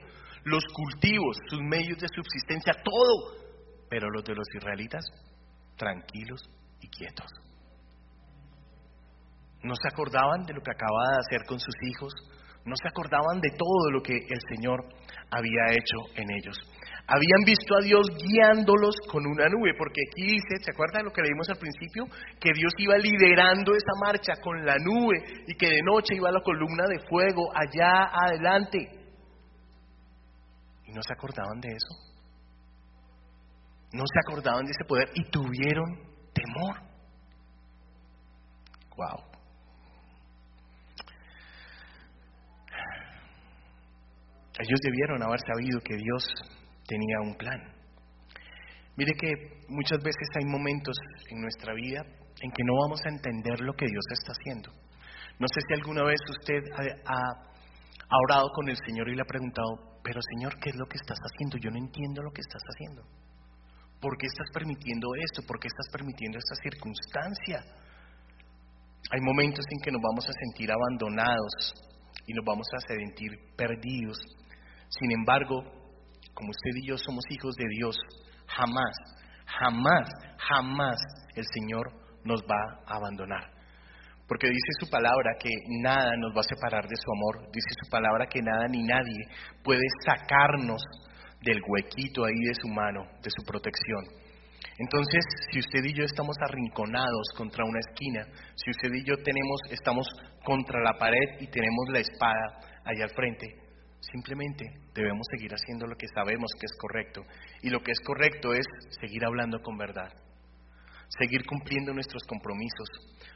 Los 0.44 0.64
cultivos, 0.72 1.36
sus 1.48 1.60
medios 1.60 1.98
de 1.98 2.08
subsistencia, 2.14 2.74
todo 2.82 3.42
pero 3.92 4.08
los 4.08 4.24
de 4.24 4.34
los 4.34 4.48
israelitas, 4.56 5.04
tranquilos 5.76 6.40
y 6.80 6.88
quietos. 6.88 7.30
No 9.62 9.74
se 9.76 9.88
acordaban 9.92 10.46
de 10.46 10.54
lo 10.54 10.62
que 10.62 10.72
acababa 10.72 11.12
de 11.12 11.20
hacer 11.20 11.46
con 11.46 11.60
sus 11.60 11.74
hijos, 11.82 12.10
no 12.64 12.74
se 12.74 12.88
acordaban 12.88 13.42
de 13.42 13.50
todo 13.50 13.90
lo 13.90 14.00
que 14.00 14.16
el 14.16 14.40
Señor 14.48 14.80
había 15.30 15.76
hecho 15.76 16.08
en 16.16 16.30
ellos. 16.30 16.56
Habían 17.06 17.44
visto 17.44 17.76
a 17.76 17.84
Dios 17.84 18.06
guiándolos 18.16 18.96
con 19.10 19.26
una 19.26 19.50
nube, 19.50 19.74
porque 19.76 20.00
aquí 20.08 20.40
dice, 20.40 20.64
¿se 20.64 20.72
acuerda 20.72 21.00
de 21.00 21.04
lo 21.04 21.12
que 21.12 21.20
leímos 21.20 21.50
al 21.50 21.58
principio? 21.58 22.06
Que 22.40 22.52
Dios 22.54 22.72
iba 22.78 22.96
liderando 22.96 23.74
esa 23.74 23.92
marcha 24.00 24.40
con 24.40 24.64
la 24.64 24.76
nube 24.78 25.20
y 25.46 25.54
que 25.54 25.68
de 25.68 25.82
noche 25.84 26.16
iba 26.16 26.32
la 26.32 26.40
columna 26.40 26.84
de 26.88 27.06
fuego 27.10 27.52
allá 27.52 28.08
adelante. 28.24 29.01
¿Y 30.92 30.94
no 30.94 31.02
se 31.02 31.14
acordaban 31.14 31.58
de 31.60 31.68
eso? 31.68 32.12
no 33.92 34.04
se 34.06 34.18
acordaban 34.20 34.64
de 34.64 34.70
ese 34.70 34.84
poder 34.88 35.08
y 35.14 35.24
tuvieron 35.30 35.84
temor. 36.32 36.76
Wow. 38.96 39.24
Ellos 44.58 44.80
debieron 44.82 45.22
haber 45.22 45.40
sabido 45.40 45.80
que 45.80 45.96
Dios 45.96 46.24
tenía 46.86 47.20
un 47.22 47.34
plan. 47.36 47.60
Mire 48.96 49.12
que 49.14 49.30
muchas 49.68 49.98
veces 49.98 50.28
hay 50.38 50.44
momentos 50.44 50.96
en 51.30 51.40
nuestra 51.40 51.74
vida 51.74 52.02
en 52.40 52.50
que 52.50 52.64
no 52.64 52.74
vamos 52.84 53.00
a 53.04 53.10
entender 53.10 53.60
lo 53.60 53.72
que 53.74 53.86
Dios 53.86 54.04
está 54.12 54.32
haciendo. 54.32 54.70
No 55.38 55.46
sé 55.48 55.60
si 55.66 55.74
alguna 55.74 56.04
vez 56.04 56.20
usted 56.30 56.62
ha 57.06 58.18
orado 58.24 58.48
con 58.54 58.68
el 58.68 58.76
Señor 58.86 59.08
y 59.08 59.16
le 59.16 59.22
ha 59.22 59.24
preguntado, 59.24 59.91
pero 60.02 60.20
Señor, 60.34 60.58
¿qué 60.60 60.70
es 60.70 60.76
lo 60.76 60.86
que 60.86 60.98
estás 60.98 61.18
haciendo? 61.18 61.58
Yo 61.58 61.70
no 61.70 61.78
entiendo 61.78 62.22
lo 62.22 62.32
que 62.32 62.40
estás 62.40 62.62
haciendo. 62.62 63.02
¿Por 64.00 64.18
qué 64.18 64.26
estás 64.26 64.50
permitiendo 64.52 65.14
esto? 65.14 65.46
¿Por 65.46 65.60
qué 65.60 65.68
estás 65.68 65.86
permitiendo 65.92 66.38
esta 66.38 66.56
circunstancia? 66.56 67.62
Hay 69.10 69.20
momentos 69.20 69.64
en 69.70 69.80
que 69.80 69.92
nos 69.92 70.02
vamos 70.02 70.28
a 70.28 70.32
sentir 70.32 70.70
abandonados 70.72 71.74
y 72.26 72.32
nos 72.32 72.44
vamos 72.44 72.66
a 72.74 72.80
sentir 72.80 73.30
perdidos. 73.56 74.18
Sin 74.88 75.12
embargo, 75.12 75.62
como 76.34 76.50
usted 76.50 76.82
y 76.82 76.88
yo 76.88 76.98
somos 76.98 77.24
hijos 77.30 77.54
de 77.54 77.66
Dios, 77.78 77.96
jamás, 78.46 78.96
jamás, 79.46 80.08
jamás 80.38 81.00
el 81.36 81.44
Señor 81.54 81.92
nos 82.24 82.42
va 82.42 82.82
a 82.86 82.96
abandonar. 82.96 83.50
Porque 84.26 84.48
dice 84.48 84.72
su 84.80 84.88
palabra 84.88 85.36
que 85.38 85.50
nada 85.82 86.16
nos 86.16 86.34
va 86.34 86.40
a 86.40 86.54
separar 86.54 86.86
de 86.88 86.96
su 86.96 87.10
amor. 87.12 87.50
Dice 87.52 87.74
su 87.82 87.90
palabra 87.90 88.26
que 88.26 88.40
nada 88.40 88.68
ni 88.68 88.82
nadie 88.82 89.26
puede 89.62 89.82
sacarnos 90.06 90.82
del 91.42 91.60
huequito 91.66 92.24
ahí 92.24 92.40
de 92.46 92.54
su 92.54 92.68
mano, 92.68 93.04
de 93.22 93.30
su 93.30 93.44
protección. 93.44 94.22
Entonces, 94.78 95.24
si 95.50 95.58
usted 95.58 95.84
y 95.84 95.92
yo 95.92 96.04
estamos 96.04 96.36
arrinconados 96.40 97.28
contra 97.36 97.64
una 97.64 97.80
esquina, 97.80 98.26
si 98.54 98.70
usted 98.70 98.90
y 98.94 99.04
yo 99.04 99.16
tenemos, 99.22 99.60
estamos 99.70 100.06
contra 100.44 100.80
la 100.82 100.94
pared 100.98 101.40
y 101.40 101.46
tenemos 101.48 101.88
la 101.90 102.00
espada 102.00 102.58
allá 102.84 103.04
al 103.04 103.14
frente, 103.14 103.46
simplemente 104.00 104.64
debemos 104.94 105.26
seguir 105.30 105.52
haciendo 105.52 105.86
lo 105.86 105.96
que 105.96 106.08
sabemos 106.14 106.50
que 106.58 106.66
es 106.66 106.76
correcto. 106.78 107.22
Y 107.62 107.70
lo 107.70 107.80
que 107.80 107.92
es 107.92 108.00
correcto 108.00 108.54
es 108.54 108.66
seguir 109.00 109.24
hablando 109.24 109.60
con 109.60 109.76
verdad, 109.76 110.10
seguir 111.18 111.44
cumpliendo 111.44 111.92
nuestros 111.92 112.22
compromisos, 112.24 112.88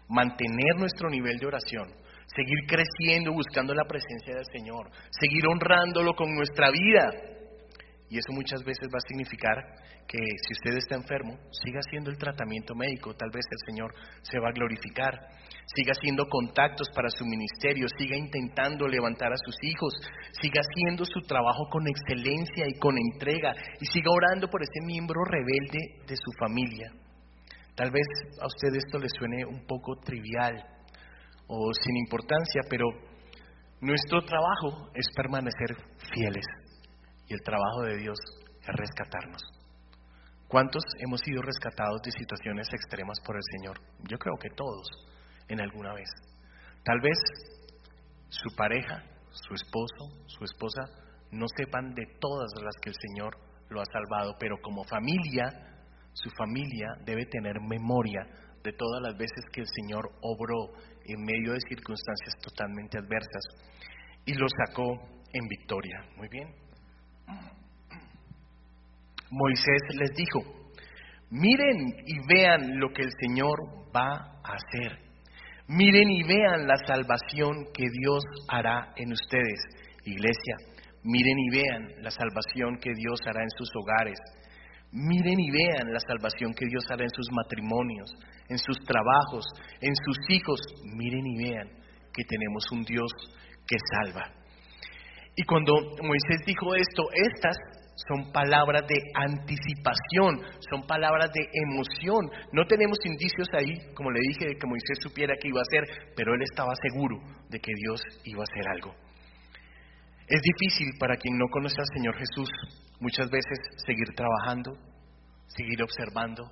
mantener 0.08 0.76
nuestro 0.78 1.10
nivel 1.10 1.38
de 1.38 1.46
oración, 1.46 1.88
seguir 2.26 2.58
creciendo 2.66 3.32
buscando 3.32 3.74
la 3.74 3.84
presencia 3.84 4.34
del 4.34 4.46
Señor, 4.52 4.90
seguir 5.10 5.46
honrándolo 5.46 6.14
con 6.14 6.34
nuestra 6.34 6.70
vida. 6.70 7.10
Y 8.08 8.18
eso 8.18 8.32
muchas 8.32 8.62
veces 8.62 8.86
va 8.88 8.98
a 8.98 9.08
significar 9.08 9.56
que 10.06 10.18
si 10.46 10.52
usted 10.54 10.78
está 10.78 10.94
enfermo, 10.94 11.36
siga 11.50 11.80
haciendo 11.80 12.10
el 12.10 12.16
tratamiento 12.16 12.74
médico, 12.76 13.14
tal 13.14 13.30
vez 13.34 13.44
el 13.50 13.58
Señor 13.66 13.92
se 14.22 14.38
va 14.38 14.50
a 14.50 14.52
glorificar, 14.52 15.12
siga 15.66 15.90
haciendo 15.90 16.26
contactos 16.28 16.88
para 16.94 17.10
su 17.10 17.24
ministerio, 17.24 17.88
siga 17.98 18.16
intentando 18.16 18.86
levantar 18.86 19.32
a 19.32 19.42
sus 19.44 19.56
hijos, 19.62 19.94
siga 20.40 20.62
haciendo 20.62 21.04
su 21.04 21.20
trabajo 21.26 21.66
con 21.68 21.88
excelencia 21.88 22.68
y 22.68 22.78
con 22.78 22.96
entrega 22.96 23.54
y 23.80 23.86
siga 23.86 24.10
orando 24.12 24.48
por 24.48 24.62
ese 24.62 24.80
miembro 24.86 25.24
rebelde 25.24 26.06
de 26.06 26.16
su 26.16 26.30
familia. 26.38 26.92
Tal 27.76 27.90
vez 27.90 28.06
a 28.40 28.46
usted 28.46 28.74
esto 28.74 28.98
le 28.98 29.08
suene 29.08 29.44
un 29.44 29.66
poco 29.66 29.96
trivial 29.96 30.64
o 31.46 31.70
sin 31.74 31.96
importancia, 31.98 32.62
pero 32.70 32.86
nuestro 33.80 34.22
trabajo 34.24 34.90
es 34.94 35.06
permanecer 35.14 35.76
fieles 36.14 36.46
y 37.28 37.34
el 37.34 37.40
trabajo 37.42 37.82
de 37.82 37.98
Dios 37.98 38.18
es 38.62 38.74
rescatarnos. 38.74 39.42
¿Cuántos 40.48 40.82
hemos 41.00 41.20
sido 41.20 41.42
rescatados 41.42 42.00
de 42.02 42.12
situaciones 42.12 42.66
extremas 42.72 43.20
por 43.20 43.36
el 43.36 43.42
Señor? 43.58 43.78
Yo 44.08 44.16
creo 44.16 44.36
que 44.40 44.48
todos, 44.56 44.86
en 45.48 45.60
alguna 45.60 45.92
vez. 45.92 46.08
Tal 46.82 47.00
vez 47.00 47.18
su 48.28 48.56
pareja, 48.56 49.04
su 49.30 49.54
esposo, 49.54 50.24
su 50.26 50.44
esposa, 50.44 50.80
no 51.30 51.46
sepan 51.56 51.94
de 51.94 52.06
todas 52.20 52.52
las 52.62 52.74
que 52.80 52.88
el 52.88 52.94
Señor 52.94 53.36
lo 53.68 53.82
ha 53.82 53.84
salvado, 53.86 54.34
pero 54.38 54.56
como 54.62 54.84
familia, 54.84 55.75
su 56.16 56.30
familia 56.30 56.88
debe 57.04 57.26
tener 57.26 57.60
memoria 57.60 58.26
de 58.64 58.72
todas 58.72 59.02
las 59.02 59.16
veces 59.18 59.44
que 59.52 59.60
el 59.60 59.66
Señor 59.68 60.10
obró 60.22 60.72
en 61.04 61.22
medio 61.22 61.52
de 61.52 61.60
circunstancias 61.68 62.34
totalmente 62.42 62.98
adversas 62.98 63.44
y 64.24 64.32
lo 64.32 64.46
sacó 64.64 64.98
en 65.32 65.46
victoria. 65.46 66.04
Muy 66.16 66.28
bien. 66.28 66.48
Moisés 69.30 69.82
les 69.98 70.10
dijo, 70.16 70.40
miren 71.30 71.94
y 72.06 72.26
vean 72.26 72.80
lo 72.80 72.92
que 72.94 73.02
el 73.02 73.10
Señor 73.20 73.58
va 73.94 74.40
a 74.42 74.54
hacer. 74.54 74.98
Miren 75.68 76.10
y 76.10 76.22
vean 76.22 76.66
la 76.66 76.76
salvación 76.86 77.66
que 77.74 77.84
Dios 77.90 78.24
hará 78.48 78.94
en 78.96 79.12
ustedes, 79.12 79.60
iglesia. 80.04 80.56
Miren 81.02 81.38
y 81.38 81.50
vean 81.50 82.02
la 82.02 82.10
salvación 82.10 82.78
que 82.80 82.90
Dios 82.94 83.20
hará 83.26 83.42
en 83.42 83.50
sus 83.50 83.68
hogares. 83.76 84.18
Miren 84.96 85.38
y 85.38 85.50
vean 85.50 85.92
la 85.92 86.00
salvación 86.00 86.54
que 86.54 86.64
Dios 86.64 86.82
hará 86.88 87.04
en 87.04 87.10
sus 87.10 87.28
matrimonios, 87.30 88.08
en 88.48 88.56
sus 88.56 88.78
trabajos, 88.80 89.44
en 89.82 89.92
sus 89.94 90.16
hijos. 90.30 90.58
Miren 90.96 91.26
y 91.26 91.36
vean 91.36 91.68
que 92.14 92.24
tenemos 92.24 92.64
un 92.72 92.82
Dios 92.82 93.12
que 93.68 93.76
salva. 93.92 94.32
Y 95.36 95.44
cuando 95.44 95.74
Moisés 96.00 96.40
dijo 96.46 96.74
esto, 96.74 97.04
estas 97.12 97.58
son 98.08 98.32
palabras 98.32 98.88
de 98.88 98.96
anticipación, 99.12 100.40
son 100.70 100.86
palabras 100.86 101.30
de 101.30 101.44
emoción. 101.68 102.30
No 102.52 102.64
tenemos 102.64 102.96
indicios 103.04 103.48
ahí, 103.52 103.76
como 103.92 104.10
le 104.10 104.20
dije, 104.32 104.48
de 104.48 104.56
que 104.56 104.66
Moisés 104.66 104.96
supiera 105.02 105.34
que 105.36 105.48
iba 105.48 105.60
a 105.60 105.68
hacer, 105.68 106.08
pero 106.16 106.32
él 106.32 106.40
estaba 106.40 106.72
seguro 106.88 107.20
de 107.50 107.60
que 107.60 107.72
Dios 107.84 108.00
iba 108.24 108.40
a 108.40 108.48
hacer 108.48 108.66
algo. 108.72 108.94
Es 110.26 110.40
difícil 110.40 110.88
para 110.98 111.16
quien 111.16 111.36
no 111.36 111.48
conoce 111.50 111.76
al 111.78 112.00
Señor 112.00 112.16
Jesús 112.16 112.48
muchas 113.00 113.30
veces 113.30 113.58
seguir 113.84 114.08
trabajando, 114.14 114.72
seguir 115.46 115.82
observando, 115.82 116.50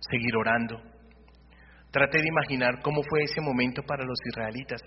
seguir 0.00 0.36
orando. 0.36 0.80
Trate 1.90 2.18
de 2.18 2.28
imaginar 2.28 2.80
cómo 2.82 3.02
fue 3.02 3.24
ese 3.24 3.40
momento 3.40 3.82
para 3.82 4.04
los 4.04 4.18
israelitas. 4.24 4.80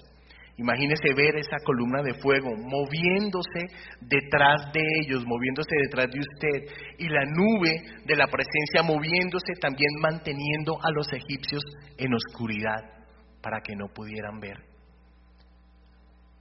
Imagínese 0.56 1.14
ver 1.16 1.36
esa 1.36 1.58
columna 1.66 2.04
de 2.04 2.14
fuego 2.14 2.52
moviéndose 2.56 3.66
detrás 4.00 4.72
de 4.72 4.82
ellos, 5.02 5.26
moviéndose 5.26 5.76
detrás 5.82 6.08
de 6.12 6.20
usted, 6.20 6.96
y 7.00 7.10
la 7.10 7.26
nube 7.26 7.82
de 8.06 8.16
la 8.16 8.28
presencia 8.28 8.84
moviéndose 8.84 9.54
también 9.60 9.90
manteniendo 10.00 10.78
a 10.82 10.92
los 10.92 11.08
egipcios 11.12 11.64
en 11.98 12.14
oscuridad 12.14 12.82
para 13.42 13.62
que 13.62 13.76
no 13.76 13.88
pudieran 13.88 14.40
ver. 14.40 14.58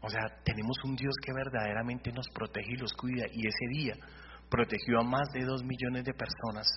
O 0.02 0.10
sea, 0.10 0.22
tenemos 0.44 0.76
un 0.84 0.94
Dios 0.94 1.14
que 1.24 1.32
verdaderamente 1.32 2.12
nos 2.12 2.28
protege 2.34 2.72
y 2.72 2.76
los 2.76 2.92
cuida, 2.92 3.24
y 3.32 3.46
ese 3.46 3.66
día 3.70 3.94
protegió 4.52 5.00
a 5.00 5.04
más 5.04 5.28
de 5.32 5.46
dos 5.46 5.64
millones 5.64 6.04
de 6.04 6.12
personas 6.12 6.68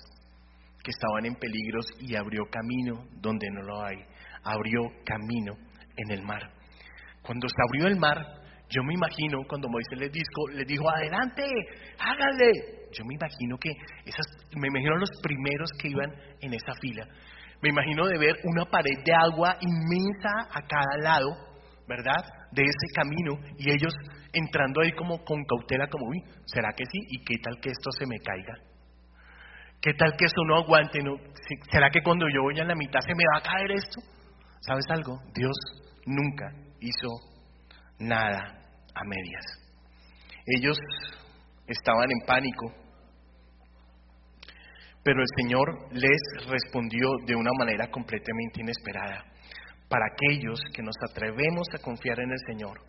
que 0.82 0.90
estaban 0.90 1.26
en 1.26 1.34
peligros 1.34 1.86
y 2.00 2.16
abrió 2.16 2.44
camino 2.50 3.04
donde 3.20 3.46
no 3.52 3.62
lo 3.62 3.84
hay, 3.84 3.98
abrió 4.42 4.80
camino 5.04 5.52
en 5.96 6.10
el 6.10 6.22
mar. 6.22 6.40
Cuando 7.20 7.46
se 7.48 7.56
abrió 7.68 7.86
el 7.88 7.98
mar, 7.98 8.16
yo 8.70 8.82
me 8.82 8.94
imagino 8.94 9.42
cuando 9.46 9.68
Moisés 9.68 9.98
les 9.98 10.10
dijo, 10.10 10.48
les 10.54 10.66
dijo 10.66 10.88
adelante, 10.88 11.42
hágale. 11.98 12.86
Yo 12.92 13.04
me 13.04 13.14
imagino 13.14 13.58
que 13.58 13.70
esas, 14.06 14.26
me 14.56 14.68
imagino 14.68 14.96
los 14.96 15.10
primeros 15.22 15.68
que 15.78 15.88
iban 15.88 16.10
en 16.40 16.54
esa 16.54 16.72
fila. 16.80 17.04
Me 17.60 17.68
imagino 17.68 18.06
de 18.06 18.18
ver 18.18 18.36
una 18.44 18.64
pared 18.64 19.04
de 19.04 19.12
agua 19.12 19.56
inmensa 19.60 20.48
a 20.50 20.62
cada 20.62 20.96
lado, 21.02 21.28
¿verdad? 21.88 22.24
De 22.52 22.62
ese 22.62 22.86
camino 22.94 23.38
y 23.58 23.70
ellos 23.70 23.94
entrando 24.32 24.80
ahí 24.80 24.92
como 24.92 25.24
con 25.24 25.44
cautela, 25.44 25.88
como, 25.88 26.06
uy, 26.08 26.22
¿será 26.46 26.72
que 26.76 26.84
sí? 26.84 26.98
¿Y 27.08 27.24
qué 27.24 27.36
tal 27.42 27.60
que 27.60 27.70
esto 27.70 27.90
se 27.92 28.06
me 28.06 28.18
caiga? 28.18 28.54
¿Qué 29.80 29.92
tal 29.94 30.16
que 30.16 30.24
eso 30.24 30.42
no 30.46 30.56
aguante? 30.56 31.00
No? 31.02 31.16
¿Será 31.70 31.90
que 31.90 32.02
cuando 32.02 32.26
yo 32.28 32.42
voy 32.42 32.58
a 32.58 32.64
la 32.64 32.74
mitad 32.74 33.00
se 33.00 33.14
me 33.14 33.24
va 33.32 33.38
a 33.38 33.42
caer 33.42 33.72
esto? 33.72 34.00
¿Sabes 34.60 34.84
algo? 34.90 35.18
Dios 35.34 35.56
nunca 36.06 36.50
hizo 36.80 37.08
nada 37.98 38.40
a 38.94 39.04
medias. 39.04 39.44
Ellos 40.46 40.76
estaban 41.66 42.10
en 42.10 42.26
pánico, 42.26 42.72
pero 45.02 45.20
el 45.20 45.26
Señor 45.36 45.88
les 45.92 46.48
respondió 46.48 47.08
de 47.26 47.36
una 47.36 47.50
manera 47.58 47.88
completamente 47.90 48.60
inesperada. 48.60 49.24
Para 49.88 50.06
aquellos 50.06 50.60
que 50.74 50.82
nos 50.82 50.96
atrevemos 51.10 51.68
a 51.74 51.82
confiar 51.82 52.20
en 52.20 52.32
el 52.32 52.38
Señor, 52.46 52.80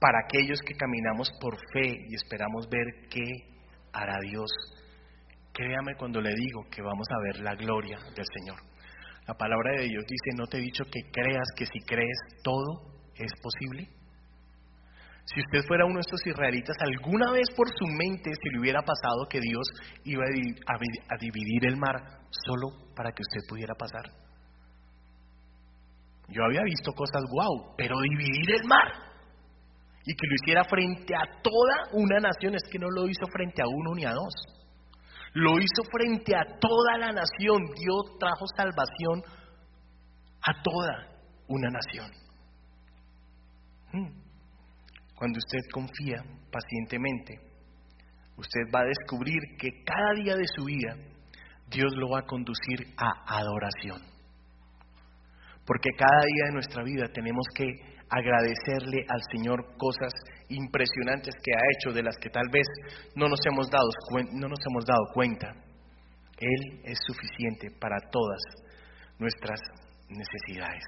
para 0.00 0.20
aquellos 0.24 0.60
que 0.60 0.74
caminamos 0.74 1.30
por 1.40 1.56
fe 1.72 2.06
y 2.08 2.14
esperamos 2.14 2.68
ver 2.70 3.08
qué 3.10 3.24
hará 3.92 4.18
Dios, 4.22 4.50
créame 5.52 5.94
cuando 5.96 6.20
le 6.20 6.34
digo 6.34 6.64
que 6.70 6.82
vamos 6.82 7.06
a 7.10 7.22
ver 7.24 7.40
la 7.40 7.54
gloria 7.54 7.98
del 8.16 8.26
Señor. 8.38 8.58
La 9.26 9.34
palabra 9.34 9.72
de 9.78 9.88
Dios 9.88 10.04
dice, 10.08 10.36
no 10.36 10.46
te 10.46 10.58
he 10.58 10.60
dicho 10.60 10.84
que 10.84 11.10
creas 11.12 11.46
que 11.56 11.66
si 11.66 11.78
crees 11.80 12.18
todo 12.42 12.90
¿Es 13.20 13.32
posible? 13.42 13.86
Si 15.26 15.40
usted 15.40 15.66
fuera 15.68 15.84
uno 15.84 15.96
de 15.96 16.00
estos 16.00 16.26
israelitas, 16.26 16.74
alguna 16.80 17.30
vez 17.30 17.48
por 17.54 17.68
su 17.68 17.86
mente 17.86 18.30
se 18.32 18.50
le 18.50 18.60
hubiera 18.60 18.80
pasado 18.80 19.28
que 19.28 19.40
Dios 19.40 19.66
iba 20.04 20.24
a 20.24 21.16
dividir 21.18 21.66
el 21.66 21.76
mar 21.76 21.96
solo 22.30 22.94
para 22.96 23.12
que 23.12 23.22
usted 23.22 23.46
pudiera 23.46 23.74
pasar. 23.74 24.29
Yo 26.30 26.44
había 26.44 26.62
visto 26.62 26.92
cosas 26.92 27.22
guau, 27.30 27.74
pero 27.76 28.00
dividir 28.00 28.50
el 28.60 28.68
mar 28.68 29.10
y 30.04 30.14
que 30.14 30.26
lo 30.26 30.34
hiciera 30.42 30.64
frente 30.64 31.14
a 31.14 31.42
toda 31.42 31.92
una 31.92 32.18
nación, 32.20 32.54
es 32.54 32.62
que 32.70 32.78
no 32.78 32.88
lo 32.88 33.06
hizo 33.06 33.26
frente 33.32 33.62
a 33.62 33.66
uno 33.68 33.94
ni 33.94 34.04
a 34.04 34.12
dos. 34.12 34.34
Lo 35.34 35.58
hizo 35.58 35.82
frente 35.92 36.34
a 36.34 36.44
toda 36.58 36.98
la 36.98 37.12
nación. 37.12 37.62
Dios 37.76 38.18
trajo 38.18 38.44
salvación 38.56 39.22
a 40.42 40.62
toda 40.62 41.10
una 41.48 41.68
nación. 41.68 42.10
Hmm. 43.92 44.20
Cuando 45.14 45.38
usted 45.38 45.60
confía 45.72 46.24
pacientemente, 46.50 47.38
usted 48.36 48.60
va 48.74 48.80
a 48.80 48.84
descubrir 48.84 49.38
que 49.58 49.84
cada 49.84 50.14
día 50.14 50.34
de 50.34 50.46
su 50.56 50.64
vida 50.64 50.96
Dios 51.68 51.92
lo 51.96 52.08
va 52.08 52.20
a 52.20 52.26
conducir 52.26 52.94
a 52.96 53.38
adoración. 53.38 54.00
Porque 55.70 55.90
cada 55.96 56.26
día 56.26 56.46
de 56.46 56.54
nuestra 56.54 56.82
vida 56.82 57.06
tenemos 57.14 57.46
que 57.54 57.64
agradecerle 58.10 59.06
al 59.08 59.20
Señor 59.30 59.76
cosas 59.78 60.12
impresionantes 60.48 61.32
que 61.40 61.52
ha 61.54 61.62
hecho, 61.70 61.94
de 61.94 62.02
las 62.02 62.16
que 62.18 62.28
tal 62.28 62.48
vez 62.50 62.66
no 63.14 63.28
nos 63.28 63.38
hemos 63.46 63.70
dado, 63.70 63.88
no 64.32 64.48
nos 64.48 64.58
hemos 64.66 64.84
dado 64.84 65.04
cuenta. 65.14 65.46
Él 66.40 66.80
es 66.82 66.98
suficiente 67.06 67.70
para 67.80 68.00
todas 68.10 68.40
nuestras 69.20 69.60
necesidades. 70.08 70.82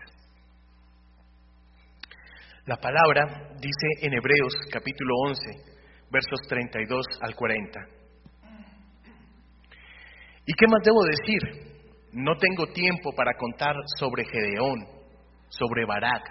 La 2.66 2.78
palabra 2.78 3.54
dice 3.60 3.86
en 4.00 4.14
Hebreos 4.14 4.52
capítulo 4.72 5.14
11, 5.28 5.42
versos 6.10 6.40
32 6.48 7.06
al 7.20 7.36
40. 7.36 7.80
¿Y 10.44 10.52
qué 10.54 10.66
más 10.66 10.82
debo 10.82 11.04
decir? 11.04 11.71
No 12.12 12.36
tengo 12.36 12.66
tiempo 12.72 13.12
para 13.16 13.32
contar 13.38 13.74
sobre 13.98 14.24
Gedeón, 14.26 14.86
sobre 15.48 15.86
Barak, 15.86 16.22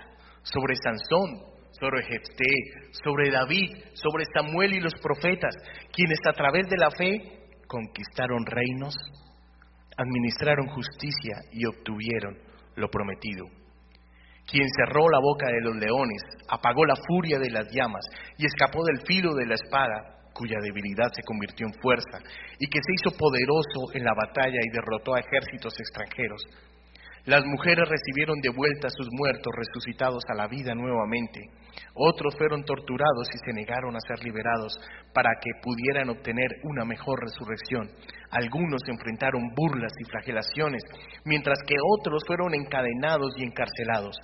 sobre 0.43 0.75
Sansón, 0.75 1.51
sobre 1.71 2.03
Jefté, 2.03 2.91
sobre 3.03 3.31
David, 3.31 3.69
sobre 3.93 4.25
Samuel 4.31 4.73
y 4.73 4.79
los 4.79 4.93
profetas, 5.01 5.55
quienes 5.91 6.19
a 6.29 6.33
través 6.33 6.69
de 6.69 6.77
la 6.77 6.91
fe 6.91 7.47
conquistaron 7.67 8.45
reinos, 8.45 8.93
administraron 9.97 10.67
justicia 10.67 11.37
y 11.51 11.65
obtuvieron 11.65 12.37
lo 12.75 12.87
prometido. 12.89 13.45
Quien 14.45 14.67
cerró 14.69 15.09
la 15.09 15.19
boca 15.19 15.47
de 15.47 15.61
los 15.61 15.75
leones, 15.77 16.21
apagó 16.47 16.85
la 16.85 16.95
furia 17.07 17.39
de 17.39 17.49
las 17.49 17.67
llamas 17.71 18.05
y 18.37 18.45
escapó 18.45 18.83
del 18.83 19.01
filo 19.07 19.33
de 19.33 19.47
la 19.47 19.55
espada, 19.55 20.20
cuya 20.33 20.57
debilidad 20.61 21.11
se 21.13 21.23
convirtió 21.23 21.67
en 21.67 21.73
fuerza, 21.81 22.19
y 22.59 22.67
que 22.67 22.79
se 22.79 22.93
hizo 22.93 23.17
poderoso 23.17 23.93
en 23.93 24.03
la 24.03 24.13
batalla 24.13 24.59
y 24.61 24.69
derrotó 24.69 25.15
a 25.15 25.19
ejércitos 25.19 25.73
extranjeros. 25.79 26.41
Las 27.25 27.45
mujeres 27.45 27.87
recibieron 27.87 28.41
de 28.41 28.49
vuelta 28.49 28.87
a 28.87 28.89
sus 28.97 29.07
muertos 29.11 29.53
resucitados 29.55 30.23
a 30.27 30.33
la 30.33 30.47
vida 30.47 30.73
nuevamente. 30.73 31.39
Otros 31.93 32.35
fueron 32.35 32.63
torturados 32.63 33.29
y 33.31 33.37
se 33.45 33.53
negaron 33.53 33.95
a 33.95 33.99
ser 33.99 34.23
liberados 34.23 34.73
para 35.13 35.29
que 35.39 35.51
pudieran 35.61 36.09
obtener 36.09 36.49
una 36.63 36.83
mejor 36.83 37.19
resurrección. 37.21 37.91
Algunos 38.31 38.81
enfrentaron 38.87 39.53
burlas 39.55 39.93
y 39.99 40.09
flagelaciones, 40.09 40.81
mientras 41.23 41.59
que 41.67 41.75
otros 41.99 42.23
fueron 42.25 42.55
encadenados 42.55 43.33
y 43.37 43.43
encarcelados. 43.43 44.17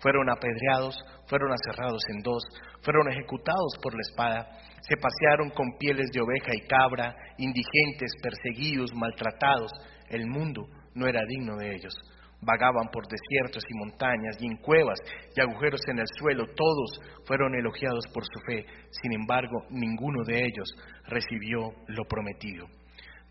Fueron 0.00 0.28
apedreados, 0.28 0.96
fueron 1.28 1.52
aserrados 1.52 2.02
en 2.08 2.22
dos, 2.22 2.42
fueron 2.82 3.12
ejecutados 3.12 3.78
por 3.80 3.94
la 3.94 4.00
espada, 4.00 4.48
se 4.80 4.96
pasearon 4.96 5.50
con 5.50 5.76
pieles 5.78 6.10
de 6.12 6.20
oveja 6.20 6.54
y 6.54 6.66
cabra, 6.66 7.14
indigentes, 7.38 8.12
perseguidos, 8.22 8.92
maltratados. 8.94 9.70
El 10.08 10.26
mundo 10.26 10.66
no 10.94 11.06
era 11.06 11.20
digno 11.28 11.56
de 11.56 11.74
ellos 11.74 11.94
vagaban 12.42 12.88
por 12.90 13.06
desiertos 13.06 13.62
y 13.68 13.74
montañas 13.74 14.36
y 14.40 14.46
en 14.46 14.56
cuevas 14.56 14.98
y 15.34 15.40
agujeros 15.40 15.80
en 15.88 15.98
el 15.98 16.06
suelo, 16.18 16.46
todos 16.54 17.00
fueron 17.26 17.54
elogiados 17.54 18.06
por 18.12 18.24
su 18.24 18.40
fe, 18.46 18.64
sin 18.90 19.12
embargo 19.12 19.64
ninguno 19.70 20.24
de 20.24 20.38
ellos 20.38 20.74
recibió 21.06 21.72
lo 21.88 22.04
prometido. 22.04 22.66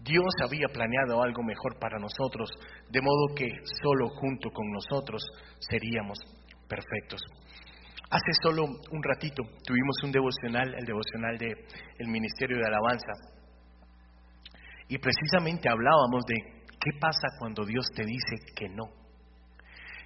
Dios 0.01 0.33
había 0.41 0.67
planeado 0.71 1.21
algo 1.21 1.43
mejor 1.43 1.77
para 1.77 1.99
nosotros, 1.99 2.49
de 2.89 3.01
modo 3.01 3.35
que 3.35 3.49
solo 3.81 4.07
junto 4.09 4.49
con 4.51 4.65
nosotros 4.71 5.21
seríamos 5.59 6.17
perfectos. 6.69 7.21
Hace 8.12 8.32
solo 8.41 8.63
un 8.65 9.04
ratito 9.04 9.43
tuvimos 9.63 9.95
un 10.04 10.12
devocional, 10.12 10.74
el 10.74 10.86
devocional 10.86 11.38
del 11.38 11.56
el 12.00 12.08
Ministerio 12.08 12.58
de 12.58 12.65
Alabanza, 12.65 13.13
y 14.88 14.98
precisamente 14.98 15.69
hablábamos 15.69 16.26
de 16.26 16.65
qué 16.65 16.91
pasa 17.00 17.28
cuando 17.38 17.63
Dios 17.63 17.86
te 17.95 18.04
dice 18.04 18.36
que 18.56 18.67
no. 18.69 18.86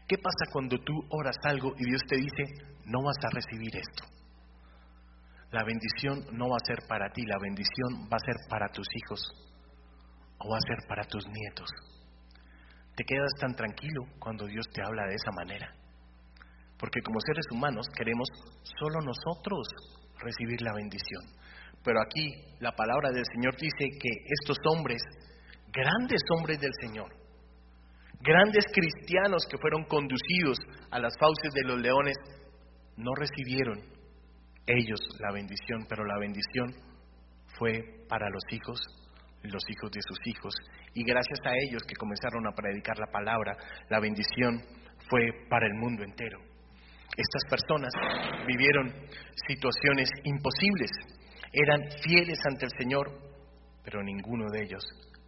¿Qué 0.05 0.17
pasa 0.17 0.51
cuando 0.51 0.77
tú 0.79 0.93
oras 1.09 1.37
algo 1.43 1.73
y 1.77 1.85
Dios 1.85 2.01
te 2.05 2.17
dice, 2.17 2.43
no 2.85 3.01
vas 3.01 3.15
a 3.23 3.33
recibir 3.33 3.73
esto? 3.77 4.03
La 5.51 5.63
bendición 5.63 6.25
no 6.37 6.49
va 6.49 6.57
a 6.57 6.65
ser 6.65 6.85
para 6.89 7.09
ti, 7.13 7.23
la 7.25 7.37
bendición 7.39 8.09
va 8.11 8.17
a 8.17 8.25
ser 8.25 8.35
para 8.49 8.67
tus 8.69 8.87
hijos 8.95 9.21
o 10.39 10.49
va 10.49 10.57
a 10.57 10.67
ser 10.67 10.85
para 10.89 11.05
tus 11.05 11.25
nietos. 11.25 11.69
Te 12.95 13.05
quedas 13.05 13.31
tan 13.39 13.55
tranquilo 13.55 14.01
cuando 14.19 14.45
Dios 14.45 14.65
te 14.73 14.81
habla 14.83 15.05
de 15.07 15.15
esa 15.15 15.31
manera. 15.31 15.82
Porque 16.83 16.99
como 16.99 17.15
seres 17.21 17.45
humanos 17.49 17.87
queremos 17.95 18.27
solo 18.77 18.99
nosotros 18.99 19.63
recibir 20.19 20.61
la 20.61 20.73
bendición. 20.75 21.23
Pero 21.81 22.01
aquí 22.01 22.27
la 22.59 22.73
palabra 22.75 23.09
del 23.15 23.23
Señor 23.33 23.55
dice 23.55 23.87
que 24.01 24.09
estos 24.27 24.57
hombres, 24.67 25.01
grandes 25.71 26.19
hombres 26.35 26.59
del 26.59 26.73
Señor, 26.81 27.07
Grandes 28.19 28.63
cristianos 28.71 29.43
que 29.49 29.57
fueron 29.57 29.83
conducidos 29.83 30.57
a 30.91 30.99
las 30.99 31.13
fauces 31.19 31.53
de 31.53 31.63
los 31.63 31.81
leones 31.81 32.15
no 32.95 33.11
recibieron 33.15 33.79
ellos 34.65 34.99
la 35.19 35.33
bendición, 35.33 35.85
pero 35.89 36.05
la 36.05 36.17
bendición 36.19 36.73
fue 37.59 38.05
para 38.07 38.29
los 38.29 38.43
hijos, 38.51 38.79
los 39.43 39.63
hijos 39.69 39.91
de 39.91 39.99
sus 40.07 40.19
hijos. 40.25 40.53
Y 40.93 41.03
gracias 41.03 41.39
a 41.45 41.51
ellos 41.67 41.83
que 41.83 41.95
comenzaron 41.95 42.47
a 42.47 42.55
predicar 42.55 42.97
la 42.97 43.11
palabra, 43.11 43.57
la 43.89 43.99
bendición 43.99 44.61
fue 45.09 45.27
para 45.49 45.67
el 45.67 45.73
mundo 45.73 46.03
entero. 46.03 46.52
Estas 47.15 47.43
personas 47.49 47.93
vivieron 48.47 48.91
situaciones 49.47 50.09
imposibles, 50.23 50.89
eran 51.51 51.81
fieles 52.01 52.39
ante 52.45 52.65
el 52.65 52.71
Señor, 52.77 53.11
pero 53.83 54.01
ninguno 54.01 54.49
de 54.51 54.63
ellos 54.63 54.83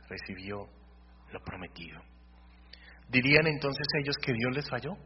recibió 0.09 0.67
lo 1.31 1.39
prometido. 1.41 2.01
¿Dirían 3.09 3.45
entonces 3.45 3.85
ellos 4.01 4.15
que 4.17 4.33
Dios 4.33 4.55
les 4.55 4.69
falló? 4.69 4.97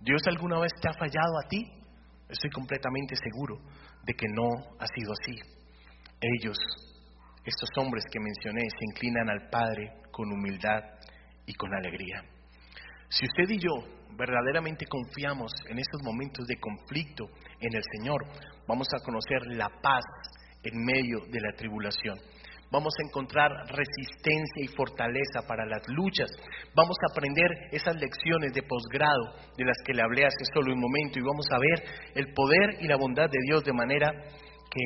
¿Dios 0.00 0.22
alguna 0.26 0.60
vez 0.60 0.72
te 0.80 0.88
ha 0.88 0.92
fallado 0.92 1.38
a 1.44 1.48
ti? 1.48 1.66
Estoy 2.28 2.50
completamente 2.50 3.16
seguro 3.16 3.58
de 4.04 4.14
que 4.14 4.26
no 4.28 4.48
ha 4.78 4.86
sido 4.94 5.12
así. 5.12 5.38
Ellos, 6.20 6.56
estos 7.44 7.68
hombres 7.78 8.04
que 8.10 8.20
mencioné, 8.20 8.62
se 8.62 8.84
inclinan 8.92 9.28
al 9.28 9.48
Padre 9.50 9.92
con 10.12 10.30
humildad 10.30 10.82
y 11.46 11.54
con 11.54 11.74
alegría. 11.74 12.22
Si 13.08 13.26
usted 13.26 13.50
y 13.50 13.58
yo 13.58 14.01
verdaderamente 14.16 14.86
confiamos 14.86 15.52
en 15.68 15.78
estos 15.78 16.02
momentos 16.02 16.46
de 16.46 16.58
conflicto 16.58 17.26
en 17.60 17.74
el 17.74 17.82
Señor, 17.96 18.24
vamos 18.66 18.88
a 18.94 19.04
conocer 19.04 19.56
la 19.56 19.68
paz 19.68 20.04
en 20.62 20.84
medio 20.84 21.20
de 21.30 21.40
la 21.40 21.52
tribulación 21.56 22.18
vamos 22.72 22.94
a 22.98 23.06
encontrar 23.06 23.50
resistencia 23.68 24.64
y 24.64 24.68
fortaleza 24.68 25.46
para 25.46 25.66
las 25.66 25.86
luchas, 25.88 26.30
vamos 26.74 26.96
a 27.02 27.12
aprender 27.12 27.50
esas 27.70 27.94
lecciones 27.96 28.54
de 28.54 28.62
posgrado 28.62 29.36
de 29.58 29.64
las 29.64 29.76
que 29.84 29.92
le 29.92 30.02
hablé 30.02 30.24
hace 30.24 30.44
solo 30.54 30.72
un 30.72 30.80
momento 30.80 31.18
y 31.18 31.22
vamos 31.22 31.46
a 31.52 31.58
ver 31.58 31.84
el 32.14 32.32
poder 32.32 32.80
y 32.80 32.88
la 32.88 32.96
bondad 32.96 33.28
de 33.28 33.38
Dios 33.46 33.62
de 33.62 33.74
manera 33.74 34.10
que 34.10 34.80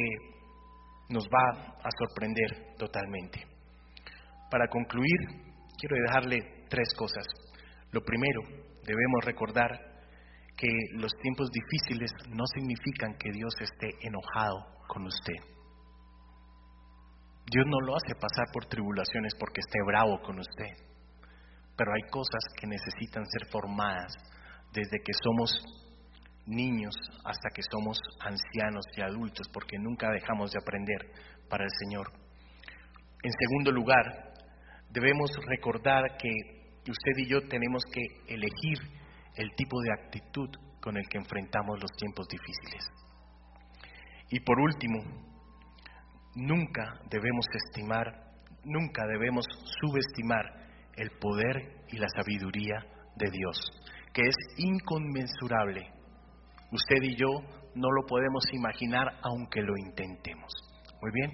nos 1.08 1.26
va 1.26 1.76
a 1.80 1.88
sorprender 1.96 2.74
totalmente. 2.76 3.46
Para 4.50 4.66
concluir, 4.66 5.18
quiero 5.78 5.96
dejarle 6.06 6.66
tres 6.68 6.92
cosas. 6.94 7.24
Lo 7.92 8.00
primero, 8.02 8.40
debemos 8.86 9.24
recordar 9.24 9.96
que 10.56 10.68
los 10.94 11.12
tiempos 11.20 11.50
difíciles 11.50 12.10
no 12.30 12.44
significan 12.54 13.14
que 13.18 13.30
Dios 13.32 13.52
esté 13.60 13.90
enojado 14.00 14.64
con 14.88 15.04
usted. 15.04 15.36
Dios 17.50 17.66
no 17.66 17.80
lo 17.80 17.94
hace 17.94 18.14
pasar 18.14 18.46
por 18.52 18.66
tribulaciones 18.66 19.34
porque 19.38 19.60
esté 19.60 19.78
bravo 19.86 20.20
con 20.22 20.38
usted. 20.38 20.72
Pero 21.76 21.92
hay 21.92 22.10
cosas 22.10 22.42
que 22.58 22.66
necesitan 22.66 23.24
ser 23.26 23.46
formadas 23.50 24.12
desde 24.72 24.98
que 25.04 25.12
somos 25.22 25.50
niños 26.46 26.94
hasta 27.24 27.50
que 27.50 27.62
somos 27.70 27.98
ancianos 28.20 28.84
y 28.96 29.02
adultos, 29.02 29.48
porque 29.52 29.78
nunca 29.78 30.10
dejamos 30.10 30.52
de 30.52 30.58
aprender 30.58 31.12
para 31.48 31.64
el 31.64 31.70
Señor. 31.80 32.10
En 33.22 33.32
segundo 33.32 33.72
lugar, 33.72 34.32
debemos 34.90 35.30
recordar 35.46 36.16
que 36.16 36.55
usted 36.90 37.12
y 37.18 37.28
yo 37.28 37.40
tenemos 37.48 37.82
que 37.92 38.00
elegir 38.32 38.78
el 39.36 39.50
tipo 39.56 39.80
de 39.80 39.92
actitud 39.92 40.48
con 40.80 40.96
el 40.96 41.08
que 41.08 41.18
enfrentamos 41.18 41.80
los 41.80 41.90
tiempos 41.96 42.26
difíciles. 42.28 42.90
Y 44.30 44.40
por 44.40 44.58
último, 44.60 45.02
nunca 46.34 47.00
debemos 47.10 47.46
estimar, 47.52 48.06
nunca 48.64 49.06
debemos 49.06 49.44
subestimar 49.80 50.44
el 50.96 51.10
poder 51.18 51.84
y 51.88 51.98
la 51.98 52.08
sabiduría 52.08 52.84
de 53.16 53.30
Dios, 53.30 53.58
que 54.12 54.22
es 54.22 54.36
inconmensurable. 54.58 55.90
Usted 56.72 57.02
y 57.02 57.16
yo 57.16 57.40
no 57.74 57.90
lo 57.90 58.06
podemos 58.06 58.44
imaginar 58.52 59.06
aunque 59.22 59.60
lo 59.60 59.76
intentemos. 59.76 60.52
Muy 61.00 61.10
bien. 61.12 61.30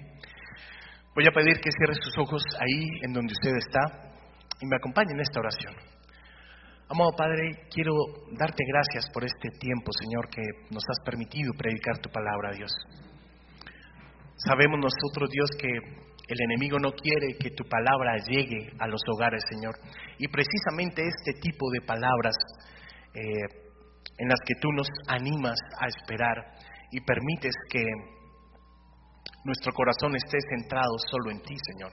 Voy 1.15 1.25
a 1.27 1.31
pedir 1.31 1.59
que 1.59 1.71
cierre 1.71 1.95
sus 1.95 2.17
ojos 2.17 2.43
ahí 2.59 2.87
en 3.03 3.13
donde 3.13 3.33
usted 3.33 3.55
está 3.57 4.12
y 4.61 4.65
me 4.65 4.75
acompañe 4.75 5.13
en 5.13 5.19
esta 5.19 5.39
oración. 5.39 5.73
Amado 6.89 7.11
Padre, 7.17 7.67
quiero 7.73 7.93
darte 8.37 8.63
gracias 8.67 9.09
por 9.11 9.23
este 9.23 9.49
tiempo, 9.59 9.91
Señor, 9.91 10.29
que 10.29 10.41
nos 10.69 10.83
has 10.87 10.99
permitido 11.05 11.53
predicar 11.57 11.97
tu 11.99 12.09
palabra, 12.09 12.51
Dios. 12.51 12.71
Sabemos 14.35 14.79
nosotros, 14.79 15.29
Dios, 15.29 15.49
que 15.57 15.67
el 15.67 16.41
enemigo 16.49 16.79
no 16.79 16.91
quiere 16.91 17.37
que 17.39 17.51
tu 17.51 17.63
palabra 17.65 18.17
llegue 18.27 18.71
a 18.79 18.87
los 18.87 19.01
hogares, 19.07 19.43
Señor. 19.49 19.75
Y 20.17 20.27
precisamente 20.27 21.01
este 21.01 21.39
tipo 21.39 21.69
de 21.71 21.81
palabras 21.81 22.35
eh, 23.13 23.63
en 24.17 24.27
las 24.27 24.39
que 24.45 24.55
tú 24.59 24.71
nos 24.71 24.87
animas 25.07 25.57
a 25.79 25.87
esperar 25.87 26.37
y 26.91 27.01
permites 27.01 27.53
que 27.69 27.83
nuestro 29.45 29.73
corazón 29.73 30.15
esté 30.15 30.37
centrado 30.49 30.97
solo 31.09 31.31
en 31.31 31.41
ti, 31.41 31.55
Señor. 31.71 31.91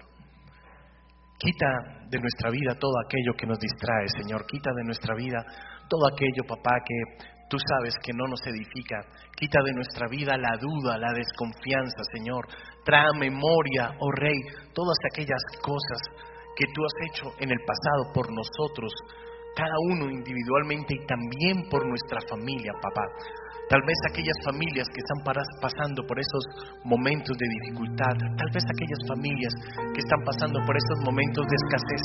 Quita 1.41 2.05
de 2.11 2.21
nuestra 2.21 2.51
vida 2.51 2.77
todo 2.79 2.93
aquello 3.01 3.33
que 3.33 3.47
nos 3.47 3.59
distrae, 3.59 4.13
Señor. 4.21 4.45
Quita 4.45 4.75
de 4.77 4.85
nuestra 4.85 5.15
vida 5.15 5.41
todo 5.89 6.07
aquello, 6.13 6.45
papá, 6.47 6.77
que 6.85 7.25
tú 7.49 7.57
sabes 7.57 7.95
que 8.05 8.13
no 8.13 8.29
nos 8.29 8.45
edifica. 8.47 9.01
Quita 9.35 9.59
de 9.65 9.73
nuestra 9.73 10.07
vida 10.07 10.37
la 10.37 10.61
duda, 10.61 10.99
la 10.99 11.13
desconfianza, 11.17 12.05
Señor. 12.13 12.45
Trae 12.85 13.09
memoria, 13.19 13.97
oh 14.01 14.13
Rey, 14.13 14.37
todas 14.75 14.99
aquellas 15.11 15.41
cosas 15.63 16.01
que 16.57 16.67
tú 16.75 16.85
has 16.85 16.97
hecho 17.09 17.33
en 17.41 17.51
el 17.51 17.61
pasado 17.65 18.13
por 18.13 18.29
nosotros, 18.31 18.93
cada 19.57 19.75
uno 19.89 20.11
individualmente 20.11 20.93
y 20.93 21.07
también 21.07 21.71
por 21.71 21.89
nuestra 21.89 22.21
familia, 22.29 22.73
papá. 22.83 23.07
Tal 23.71 23.79
vez 23.87 23.95
aquellas 24.11 24.35
familias 24.43 24.83
que 24.91 24.99
están 24.99 25.23
pasando 25.63 26.03
por 26.03 26.19
esos 26.19 26.43
momentos 26.83 27.39
de 27.39 27.47
dificultad, 27.47 28.19
tal 28.35 28.51
vez 28.51 28.67
aquellas 28.67 28.99
familias 29.07 29.55
que 29.95 30.03
están 30.03 30.19
pasando 30.27 30.59
por 30.67 30.75
esos 30.75 30.99
momentos 31.07 31.47
de 31.47 31.55
escasez, 31.55 32.05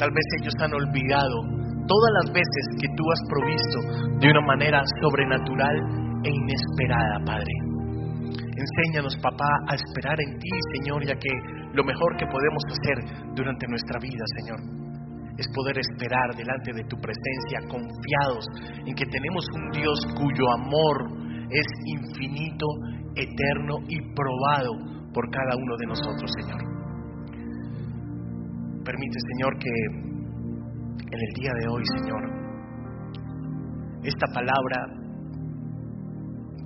tal 0.00 0.08
vez 0.08 0.26
ellos 0.40 0.56
han 0.64 0.72
olvidado 0.72 1.36
todas 1.84 2.12
las 2.24 2.32
veces 2.32 2.64
que 2.80 2.88
tú 2.96 3.04
has 3.12 3.22
provisto 3.28 3.78
de 4.16 4.30
una 4.32 4.40
manera 4.40 4.80
sobrenatural 5.04 5.76
e 6.24 6.30
inesperada, 6.32 7.20
Padre. 7.26 7.52
Enséñanos, 8.56 9.16
papá, 9.20 9.52
a 9.68 9.74
esperar 9.76 10.16
en 10.24 10.38
ti, 10.40 10.50
Señor, 10.80 11.04
ya 11.04 11.16
que 11.20 11.28
lo 11.74 11.84
mejor 11.84 12.16
que 12.16 12.24
podemos 12.24 12.64
hacer 12.64 12.96
durante 13.36 13.68
nuestra 13.68 14.00
vida, 14.00 14.24
Señor, 14.40 14.79
es 15.38 15.46
poder 15.54 15.78
esperar 15.78 16.34
delante 16.36 16.72
de 16.72 16.84
tu 16.84 16.96
presencia 16.96 17.60
confiados 17.68 18.44
en 18.86 18.94
que 18.94 19.06
tenemos 19.06 19.44
un 19.54 19.70
Dios 19.70 19.98
cuyo 20.16 20.50
amor 20.52 21.20
es 21.50 21.66
infinito, 21.86 22.66
eterno 23.14 23.78
y 23.88 24.00
probado 24.14 24.72
por 25.12 25.28
cada 25.30 25.56
uno 25.56 25.76
de 25.76 25.86
nosotros, 25.86 26.30
Señor. 26.40 26.60
Permite, 28.84 29.18
Señor, 29.34 29.58
que 29.58 29.70
en 31.10 31.20
el 31.20 31.32
día 31.34 31.52
de 31.60 31.68
hoy, 31.68 31.82
Señor, 31.98 32.22
esta 34.04 34.26
palabra 34.32 35.00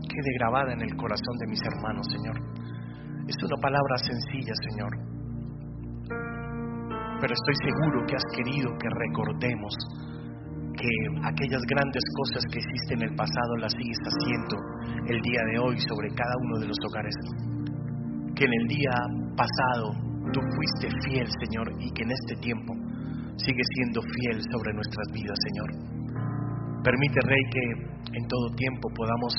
quede 0.08 0.34
grabada 0.38 0.72
en 0.72 0.82
el 0.82 0.96
corazón 0.96 1.36
de 1.40 1.46
mis 1.48 1.60
hermanos, 1.64 2.06
Señor. 2.12 2.36
Es 3.26 3.36
una 3.42 3.56
palabra 3.60 3.96
sencilla, 3.98 4.52
Señor, 4.68 4.92
pero 7.24 7.32
estoy 7.40 7.56
seguro 7.72 8.04
que 8.04 8.16
has 8.20 8.28
querido 8.36 8.68
que 8.76 8.88
recordemos 9.00 9.72
que 10.76 10.92
aquellas 11.24 11.64
grandes 11.72 12.04
cosas 12.20 12.44
que 12.52 12.60
hiciste 12.60 13.00
en 13.00 13.02
el 13.08 13.16
pasado 13.16 13.56
las 13.64 13.72
sigues 13.72 13.96
haciendo 13.96 14.60
el 15.08 15.18
día 15.24 15.40
de 15.48 15.56
hoy 15.56 15.80
sobre 15.88 16.12
cada 16.12 16.36
uno 16.44 16.60
de 16.60 16.68
los 16.68 16.76
hogares. 16.84 17.16
Que 18.36 18.44
en 18.44 18.52
el 18.60 18.66
día 18.68 18.92
pasado 19.40 19.96
tú 20.36 20.40
fuiste 20.52 20.92
fiel, 21.08 21.24
Señor, 21.48 21.72
y 21.80 21.88
que 21.96 22.02
en 22.04 22.12
este 22.12 22.36
tiempo 22.44 22.76
sigues 23.40 23.68
siendo 23.72 24.02
fiel 24.04 24.44
sobre 24.52 24.76
nuestras 24.76 25.08
vidas, 25.16 25.38
Señor. 25.48 25.70
Permite, 26.84 27.20
Rey, 27.24 27.44
que 27.48 27.64
en 28.20 28.24
todo 28.28 28.52
tiempo 28.52 28.84
podamos 29.00 29.32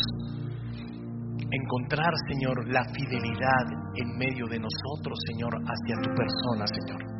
encontrar, 1.53 2.13
Señor, 2.33 2.65
la 2.65 2.81
fidelidad 2.97 3.65
en 3.93 4.09
medio 4.17 4.47
de 4.49 4.57
nosotros, 4.57 5.19
Señor, 5.29 5.53
hacia 5.53 6.01
tu 6.01 6.09
persona, 6.17 6.65
Señor 6.65 7.14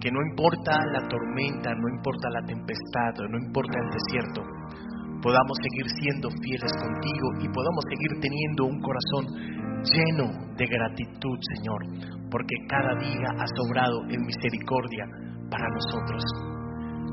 que 0.00 0.10
no 0.10 0.20
importa 0.32 0.72
la 0.92 1.06
tormenta, 1.08 1.74
no 1.76 1.88
importa 1.88 2.28
la 2.30 2.42
tempestad, 2.46 3.12
no 3.28 3.38
importa 3.38 3.78
el 3.78 3.90
desierto, 3.92 4.40
podamos 5.22 5.56
seguir 5.60 5.86
siendo 6.00 6.28
fieles 6.40 6.72
contigo 6.80 7.26
y 7.44 7.48
podamos 7.52 7.84
seguir 7.84 8.12
teniendo 8.20 8.64
un 8.64 8.80
corazón 8.80 9.24
lleno 9.84 10.26
de 10.56 10.66
gratitud, 10.66 11.36
Señor, 11.56 11.80
porque 12.30 12.56
cada 12.68 12.96
día 12.96 13.28
has 13.38 13.50
sobrado 13.56 14.00
en 14.08 14.20
misericordia 14.24 15.04
para 15.50 15.68
nosotros. 15.68 16.22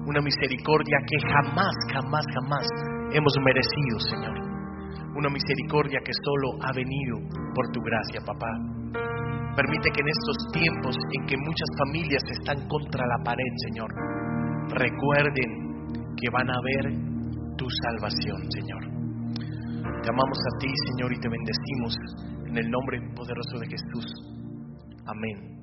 Una 0.07 0.21
misericordia 0.21 0.97
que 1.03 1.19
jamás, 1.19 1.75
jamás, 1.91 2.25
jamás 2.33 2.67
hemos 3.11 3.33
merecido, 3.43 3.99
Señor. 3.99 4.37
Una 5.15 5.29
misericordia 5.29 5.99
que 6.03 6.13
solo 6.13 6.63
ha 6.63 6.71
venido 6.71 7.17
por 7.53 7.67
tu 7.73 7.81
gracia, 7.81 8.21
papá. 8.25 8.76
Permite 9.57 9.89
que 9.89 10.01
en 10.01 10.07
estos 10.07 10.37
tiempos 10.53 10.95
en 11.17 11.25
que 11.25 11.35
muchas 11.35 11.69
familias 11.79 12.21
están 12.29 12.67
contra 12.67 13.03
la 13.07 13.23
pared, 13.23 13.53
Señor, 13.65 13.89
recuerden 14.69 16.13
que 16.15 16.29
van 16.29 16.47
a 16.47 16.61
ver 16.61 17.57
tu 17.57 17.65
salvación, 17.81 18.37
Señor. 18.51 18.83
Te 20.03 20.09
amamos 20.09 20.37
a 20.37 20.59
ti, 20.59 20.69
Señor, 20.93 21.11
y 21.11 21.19
te 21.19 21.27
bendecimos 21.27 21.97
en 22.45 22.57
el 22.57 22.69
nombre 22.69 23.01
poderoso 23.15 23.57
de 23.57 23.65
Jesús. 23.65 24.05
Amén. 25.07 25.56